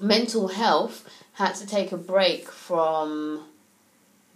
mental 0.01 0.49
health, 0.49 1.09
had 1.35 1.55
to 1.55 1.67
take 1.67 1.93
a 1.93 1.97
break 1.97 2.49
from 2.49 3.45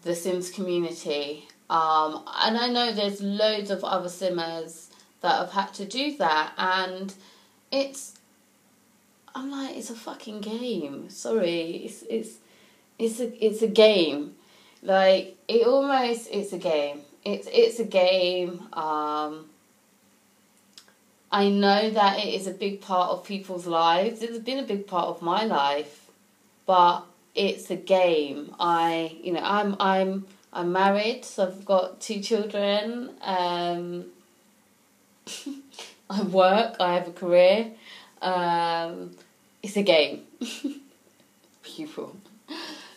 the 0.03 0.15
Sims 0.15 0.51
community. 0.51 1.49
Um, 1.69 2.23
and 2.43 2.57
I 2.57 2.69
know 2.69 2.93
there's 2.93 3.21
loads 3.21 3.71
of 3.71 3.83
other 3.85 4.09
Simmers 4.09 4.91
that 5.21 5.39
have 5.39 5.53
had 5.53 5.75
to 5.75 5.85
do 5.85 6.17
that, 6.19 6.53
and 6.57 7.15
it's. 7.71 8.15
I'm 9.35 9.51
like, 9.51 9.77
it's 9.77 9.91
a 9.91 9.95
fucking 9.95 10.41
game. 10.41 11.11
Sorry, 11.11 11.85
it's 11.85 12.03
it's 12.09 12.39
it's 12.99 13.21
a 13.21 13.45
it's 13.45 13.63
a 13.63 13.69
game. 13.69 14.35
Like 14.83 15.37
it 15.49 15.67
almost 15.67 16.29
it's 16.31 16.53
a 16.53 16.59
game. 16.59 17.01
It's 17.25 17.49
it's 17.53 17.79
a 17.79 17.85
game. 17.85 18.63
Um, 18.73 19.47
I 21.31 21.49
know 21.49 21.91
that 21.91 22.19
it 22.19 22.35
is 22.35 22.47
a 22.47 22.53
big 22.53 22.81
part 22.81 23.11
of 23.11 23.25
people's 23.25 23.67
lives. 23.67 24.23
It's 24.23 24.39
been 24.39 24.59
a 24.59 24.67
big 24.67 24.87
part 24.87 25.09
of 25.09 25.23
my 25.23 25.45
life, 25.45 26.09
but 26.67 27.03
it's 27.35 27.71
a 27.71 27.77
game. 27.77 28.55
I 28.59 29.17
you 29.23 29.33
know 29.33 29.43
I'm 29.43 29.77
I'm 29.81 30.27
I'm 30.53 30.73
married. 30.73 31.25
So 31.25 31.47
I've 31.47 31.65
got 31.65 32.01
two 32.01 32.21
children. 32.21 33.11
Um, 33.23 34.07
I 36.11 36.23
work. 36.23 36.77
I 36.81 36.95
have 36.95 37.09
a 37.09 37.13
career. 37.13 37.73
Um, 38.23 39.13
it's 39.63 39.77
a 39.77 39.83
game. 39.83 40.23
People. 41.63 42.17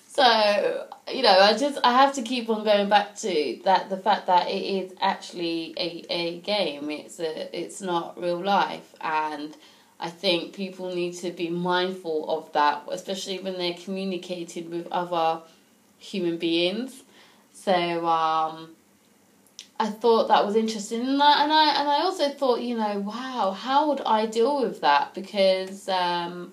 So 0.08 0.88
you 1.12 1.22
know, 1.22 1.40
I 1.40 1.58
just 1.58 1.80
I 1.84 1.94
have 1.94 2.14
to 2.16 2.22
keep 2.22 2.50
on 2.50 2.64
going 2.64 2.90
back 2.90 3.16
to 3.18 3.60
that 3.64 3.90
the 3.90 3.98
fact 3.98 4.28
that 4.28 4.48
it 4.48 4.62
is 4.62 4.94
actually 5.02 5.74
a, 5.78 6.06
a 6.10 6.40
game. 6.40 6.90
It's 6.90 7.20
a 7.20 7.58
it's 7.58 7.82
not 7.82 8.22
real 8.22 8.44
life, 8.44 8.94
and 9.02 9.56
I 10.00 10.10
think 10.10 10.54
people 10.54 10.94
need 10.94 11.14
to 11.18 11.32
be 11.32 11.50
mindful 11.50 12.30
of 12.30 12.52
that, 12.54 12.84
especially 12.90 13.40
when 13.40 13.58
they're 13.58 13.74
communicating 13.74 14.70
with 14.70 14.88
other 14.92 15.42
human 15.98 16.38
beings. 16.38 17.04
So 17.54 18.06
um, 18.06 18.76
I 19.80 19.88
thought 19.88 20.28
that 20.28 20.46
was 20.46 20.56
interesting, 20.56 21.02
and 21.02 21.24
I 21.24 21.44
and 21.44 21.54
I 21.54 21.80
and 21.80 21.88
I 21.88 22.02
also 22.02 22.30
thought, 22.30 22.60
you 22.62 22.76
know, 22.76 23.00
wow, 23.00 23.56
how 23.58 23.88
would 23.88 24.02
I 24.02 24.26
deal 24.26 24.62
with 24.62 24.82
that? 24.82 25.14
Because 25.14 25.88
um, 25.88 26.52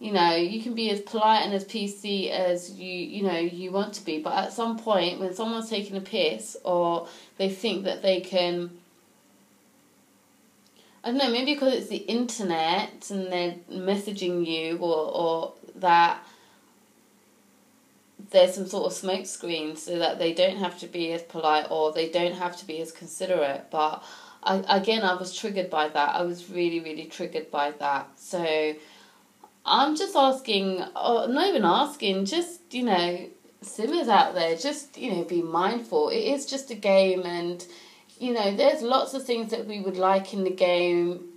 you 0.00 0.12
know, 0.12 0.34
you 0.34 0.60
can 0.60 0.74
be 0.74 0.90
as 0.90 1.00
polite 1.00 1.44
and 1.44 1.54
as 1.54 1.64
PC 1.64 2.30
as 2.30 2.72
you 2.72 2.92
you 2.92 3.22
know 3.22 3.38
you 3.38 3.70
want 3.70 3.94
to 3.94 4.04
be, 4.04 4.20
but 4.20 4.34
at 4.34 4.52
some 4.52 4.78
point 4.78 5.20
when 5.20 5.32
someone's 5.32 5.70
taking 5.70 5.96
a 5.96 6.00
piss 6.00 6.56
or 6.64 7.06
they 7.38 7.48
think 7.48 7.84
that 7.84 8.02
they 8.02 8.20
can 8.20 8.70
I 11.04 11.10
don't 11.10 11.18
know, 11.18 11.30
maybe 11.30 11.54
because 11.54 11.72
it's 11.72 11.88
the 11.88 11.98
internet 11.98 13.10
and 13.10 13.30
they're 13.30 13.54
messaging 13.70 14.44
you 14.44 14.78
or 14.78 15.12
or 15.14 15.52
that 15.76 16.18
there's 18.30 18.54
some 18.54 18.66
sort 18.66 18.86
of 18.86 18.92
smoke 18.92 19.26
screen 19.26 19.76
so 19.76 19.98
that 19.98 20.18
they 20.18 20.32
don't 20.32 20.56
have 20.56 20.78
to 20.78 20.86
be 20.86 21.12
as 21.12 21.22
polite 21.22 21.66
or 21.70 21.92
they 21.92 22.08
don't 22.08 22.34
have 22.34 22.56
to 22.58 22.66
be 22.66 22.80
as 22.80 22.90
considerate. 22.92 23.66
But 23.70 24.02
I, 24.42 24.62
again, 24.68 25.02
I 25.02 25.14
was 25.14 25.36
triggered 25.36 25.70
by 25.70 25.88
that. 25.88 26.14
I 26.14 26.22
was 26.22 26.50
really, 26.50 26.80
really 26.80 27.04
triggered 27.04 27.50
by 27.50 27.72
that. 27.72 28.08
So 28.16 28.74
I'm 29.64 29.96
just 29.96 30.16
asking, 30.16 30.82
or 30.94 31.28
not 31.28 31.48
even 31.48 31.64
asking, 31.64 32.24
just, 32.24 32.72
you 32.72 32.84
know, 32.84 33.28
simmers 33.60 34.08
out 34.08 34.34
there, 34.34 34.56
just, 34.56 34.96
you 34.96 35.12
know, 35.12 35.24
be 35.24 35.42
mindful. 35.42 36.08
It 36.08 36.20
is 36.20 36.46
just 36.46 36.70
a 36.70 36.74
game 36.74 37.22
and, 37.24 37.64
you 38.18 38.32
know, 38.32 38.54
there's 38.54 38.82
lots 38.82 39.12
of 39.14 39.24
things 39.24 39.50
that 39.50 39.66
we 39.66 39.80
would 39.80 39.96
like 39.96 40.32
in 40.32 40.44
the 40.44 40.50
game. 40.50 41.28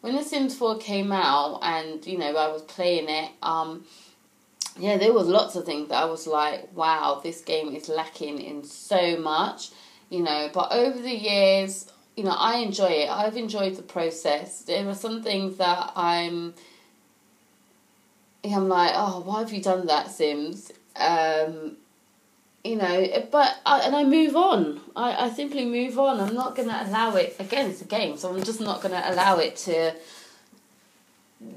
When 0.00 0.14
The 0.14 0.22
Sims 0.22 0.56
4 0.56 0.78
came 0.78 1.10
out 1.10 1.60
and, 1.62 2.04
you 2.06 2.18
know, 2.18 2.36
I 2.36 2.48
was 2.48 2.62
playing 2.62 3.08
it, 3.08 3.30
um, 3.42 3.84
yeah, 4.78 4.96
there 4.96 5.12
was 5.12 5.26
lots 5.26 5.56
of 5.56 5.64
things 5.64 5.88
that 5.88 6.02
I 6.02 6.04
was 6.04 6.26
like, 6.26 6.74
wow, 6.74 7.20
this 7.22 7.40
game 7.40 7.74
is 7.74 7.88
lacking 7.88 8.40
in 8.40 8.64
so 8.64 9.16
much, 9.18 9.70
you 10.08 10.22
know. 10.22 10.50
But 10.52 10.72
over 10.72 10.98
the 10.98 11.14
years, 11.14 11.90
you 12.16 12.24
know, 12.24 12.34
I 12.36 12.58
enjoy 12.58 12.86
it. 12.86 13.10
I've 13.10 13.36
enjoyed 13.36 13.76
the 13.76 13.82
process. 13.82 14.62
There 14.62 14.88
are 14.88 14.94
some 14.94 15.22
things 15.22 15.56
that 15.58 15.92
I'm, 15.96 16.54
I'm 18.44 18.68
like, 18.68 18.92
oh, 18.94 19.20
why 19.24 19.40
have 19.40 19.52
you 19.52 19.62
done 19.62 19.86
that, 19.86 20.10
Sims? 20.10 20.72
Um, 20.96 21.76
you 22.64 22.76
know, 22.76 23.26
but 23.30 23.56
I, 23.64 23.80
and 23.80 23.96
I 23.96 24.04
move 24.04 24.36
on. 24.36 24.80
I, 24.96 25.26
I 25.26 25.30
simply 25.30 25.64
move 25.64 25.98
on. 25.98 26.20
I'm 26.20 26.34
not 26.34 26.56
to 26.56 26.62
allow 26.62 27.14
it. 27.16 27.36
Again, 27.38 27.70
it's 27.70 27.82
a 27.82 27.86
game, 27.86 28.16
so 28.16 28.34
I'm 28.34 28.42
just 28.42 28.60
not 28.60 28.82
to 28.82 28.88
allow 28.88 29.38
it 29.38 29.56
to 29.56 29.94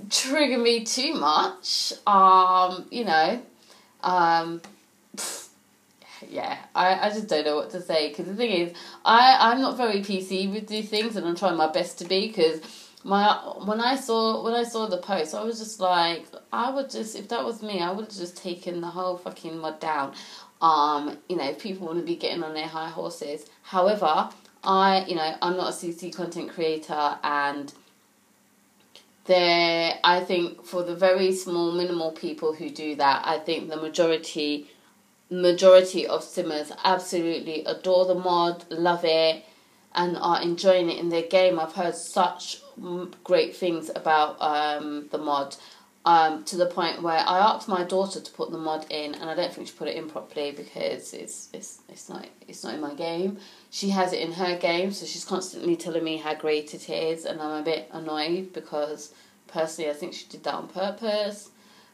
trigger 0.09 0.57
me 0.57 0.83
too 0.83 1.13
much. 1.13 1.93
Um, 2.05 2.85
you 2.91 3.05
know, 3.05 3.41
um, 4.01 4.61
yeah, 6.29 6.57
I, 6.75 7.07
I 7.07 7.09
just 7.09 7.27
don't 7.27 7.45
know 7.45 7.55
what 7.55 7.71
to 7.71 7.81
say 7.81 8.09
because 8.09 8.27
the 8.27 8.35
thing 8.35 8.51
is, 8.51 8.73
I 9.05 9.37
I'm 9.51 9.61
not 9.61 9.77
very 9.77 9.99
PC 10.01 10.51
with 10.51 10.67
these 10.67 10.89
things, 10.89 11.15
and 11.15 11.25
I'm 11.25 11.35
trying 11.35 11.57
my 11.57 11.71
best 11.71 11.99
to 11.99 12.05
be 12.05 12.27
because 12.27 12.61
my 13.03 13.33
when 13.65 13.81
I 13.81 13.95
saw 13.95 14.43
when 14.43 14.53
I 14.53 14.63
saw 14.63 14.87
the 14.87 14.97
post, 14.97 15.33
I 15.33 15.43
was 15.43 15.59
just 15.59 15.79
like, 15.79 16.25
I 16.53 16.71
would 16.71 16.89
just 16.89 17.15
if 17.15 17.27
that 17.29 17.43
was 17.43 17.61
me, 17.63 17.79
I 17.79 17.91
would 17.91 18.05
have 18.05 18.15
just 18.15 18.37
taken 18.37 18.81
the 18.81 18.87
whole 18.87 19.17
fucking 19.17 19.57
mod 19.57 19.79
down. 19.79 20.13
Um, 20.61 21.17
you 21.27 21.37
know, 21.37 21.53
people 21.55 21.87
want 21.87 21.99
to 21.99 22.05
be 22.05 22.15
getting 22.15 22.43
on 22.43 22.53
their 22.53 22.67
high 22.67 22.89
horses. 22.89 23.47
However, 23.63 24.29
I 24.63 25.05
you 25.07 25.15
know 25.15 25.35
I'm 25.41 25.57
not 25.57 25.69
a 25.69 25.75
CC 25.75 26.13
content 26.13 26.51
creator 26.51 27.17
and 27.23 27.73
there 29.25 29.99
i 30.03 30.19
think 30.19 30.65
for 30.65 30.83
the 30.83 30.95
very 30.95 31.33
small 31.33 31.71
minimal 31.71 32.11
people 32.11 32.53
who 32.53 32.69
do 32.69 32.95
that 32.95 33.21
i 33.25 33.37
think 33.37 33.69
the 33.69 33.77
majority 33.77 34.69
majority 35.29 36.05
of 36.07 36.23
simmers 36.23 36.71
absolutely 36.83 37.63
adore 37.65 38.05
the 38.05 38.15
mod 38.15 38.65
love 38.69 39.01
it 39.03 39.43
and 39.93 40.17
are 40.17 40.41
enjoying 40.41 40.89
it 40.89 40.97
in 40.97 41.09
their 41.09 41.23
game 41.23 41.59
i've 41.59 41.73
heard 41.73 41.95
such 41.95 42.61
great 43.23 43.55
things 43.55 43.89
about 43.95 44.41
um, 44.41 45.07
the 45.11 45.17
mod 45.17 45.55
um, 46.05 46.43
to 46.45 46.57
the 46.57 46.65
point 46.65 47.01
where 47.01 47.19
I 47.19 47.39
asked 47.39 47.67
my 47.67 47.83
daughter 47.83 48.19
to 48.19 48.31
put 48.31 48.51
the 48.51 48.57
mod 48.57 48.85
in, 48.89 49.13
and 49.13 49.29
I 49.29 49.35
don't 49.35 49.53
think 49.53 49.67
she 49.67 49.73
put 49.73 49.87
it 49.87 49.95
in 49.95 50.09
properly 50.09 50.51
because 50.51 51.13
it's 51.13 51.49
it's 51.53 51.81
it's 51.89 52.09
not 52.09 52.27
it's 52.47 52.63
not 52.63 52.73
in 52.73 52.81
my 52.81 52.93
game. 52.95 53.37
She 53.73 53.89
has 53.89 54.11
it 54.11 54.19
in 54.19 54.33
her 54.33 54.57
game, 54.57 54.91
so 54.91 55.05
she's 55.05 55.23
constantly 55.23 55.77
telling 55.77 56.03
me 56.03 56.17
how 56.17 56.35
great 56.35 56.73
it 56.73 56.89
is, 56.89 57.23
and 57.23 57.41
I'm 57.41 57.61
a 57.61 57.63
bit 57.63 57.89
annoyed 57.93 58.51
because 58.51 59.13
personally 59.47 59.89
I 59.89 59.93
think 59.93 60.13
she 60.13 60.25
did 60.27 60.43
that 60.43 60.53
on 60.53 60.67
purpose. 60.67 61.49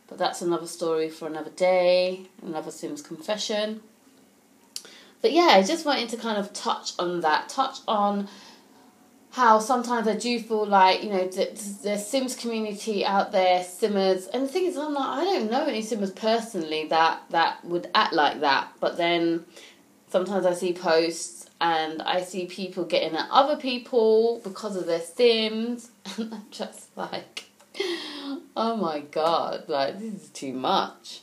But 0.08 0.18
that's 0.18 0.42
another 0.42 0.66
story 0.66 1.10
for 1.10 1.28
another 1.28 1.52
day, 1.52 2.28
another 2.42 2.72
Sims 2.72 3.04
confession. 3.04 3.82
But 5.22 5.34
yeah, 5.34 5.50
I 5.52 5.62
just 5.62 5.86
wanted 5.86 6.10
to 6.10 6.18
kind 6.18 6.40
of 6.40 6.52
touch 6.52 6.94
on 6.98 7.22
that, 7.22 7.48
touch 7.48 7.78
on 7.88 8.28
how 9.32 9.60
sometimes 9.60 10.08
I 10.08 10.16
do 10.16 10.40
feel 10.40 10.66
like, 10.66 11.04
you 11.04 11.12
know, 11.12 11.28
the 11.28 11.98
Sims 11.98 12.36
community 12.36 13.06
out 13.06 13.32
there, 13.32 13.63
Simmers, 13.63 14.26
and 14.28 14.44
the 14.44 14.48
thing 14.48 14.66
is, 14.66 14.78
I'm 14.78 14.96
like, 14.96 15.20
I 15.20 15.24
don't 15.26 15.52
know 15.52 15.66
any 15.66 15.84
Simmers 15.84 16.12
personally 16.12 16.88
that, 16.88 17.22
that 17.30 17.63
would 17.63 17.88
act 17.94 18.13
like 18.13 18.40
that. 18.40 18.70
But 18.80 18.98
then 18.98 19.46
sometimes 20.10 20.46
I 20.46 20.54
see 20.54 20.74
posts 20.74 21.50
and 21.60 22.02
I 22.02 22.22
see 22.22 22.46
people 22.46 22.86
getting 22.86 23.17
at 23.17 23.28
other 23.32 23.58
people 23.58 24.41
because 24.43 24.76
of 24.76 24.86
their 24.86 25.02
Sims, 25.02 25.91
and 26.17 26.34
I'm 26.34 26.46
just 26.52 26.96
like, 26.96 27.46
oh 28.56 28.78
my 28.78 29.00
god, 29.00 29.65
like, 29.67 30.00
this 30.00 30.13
is 30.24 30.30
too 30.30 30.54
much. 30.54 31.22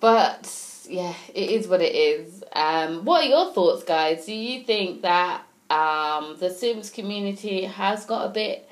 But 0.00 0.52
yeah, 0.88 1.14
it 1.32 1.50
is 1.50 1.68
what 1.68 1.80
it 1.80 1.94
is. 1.94 2.42
Um, 2.52 3.04
what 3.04 3.24
are 3.24 3.28
your 3.28 3.52
thoughts, 3.52 3.84
guys? 3.84 4.26
Do 4.26 4.34
you 4.34 4.64
think 4.64 5.02
that 5.02 5.42
um, 5.70 6.36
the 6.38 6.50
Sims 6.50 6.90
community 6.90 7.64
has 7.64 8.04
got 8.04 8.26
a 8.26 8.30
bit 8.30 8.68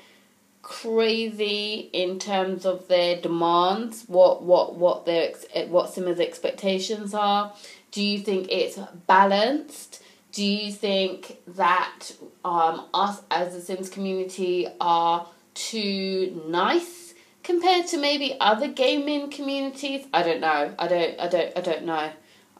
crazy 0.61 1.89
in 1.91 2.19
terms 2.19 2.65
of 2.65 2.87
their 2.87 3.19
demands, 3.19 4.03
what 4.07 4.43
what 4.43 4.75
what 4.75 5.05
their 5.05 5.31
what 5.67 5.93
Sims 5.93 6.19
expectations 6.19 7.13
are. 7.13 7.53
Do 7.91 8.01
you 8.01 8.19
think 8.19 8.47
it's 8.49 8.79
balanced? 9.07 10.01
Do 10.31 10.45
you 10.45 10.71
think 10.71 11.37
that 11.47 12.11
um, 12.45 12.87
us 12.93 13.21
as 13.29 13.53
the 13.53 13.61
Sims 13.61 13.89
community 13.89 14.67
are 14.79 15.27
too 15.53 16.41
nice 16.47 17.13
compared 17.43 17.87
to 17.87 17.97
maybe 17.97 18.37
other 18.39 18.69
gaming 18.69 19.29
communities? 19.29 20.05
I 20.13 20.23
don't 20.23 20.39
know. 20.39 20.73
I 20.79 20.87
don't. 20.87 21.19
I 21.19 21.27
don't. 21.27 21.57
I 21.57 21.61
don't 21.61 21.83
know. 21.83 22.11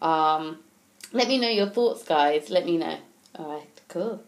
Um, 0.02 0.60
let 1.14 1.30
me 1.30 1.38
know 1.38 1.48
your 1.48 1.70
thoughts, 1.70 2.04
guys. 2.04 2.50
Let 2.50 2.66
me 2.66 2.78
know. 2.78 2.98
All 3.36 3.54
right. 3.54 3.82
Cool. 3.88 4.22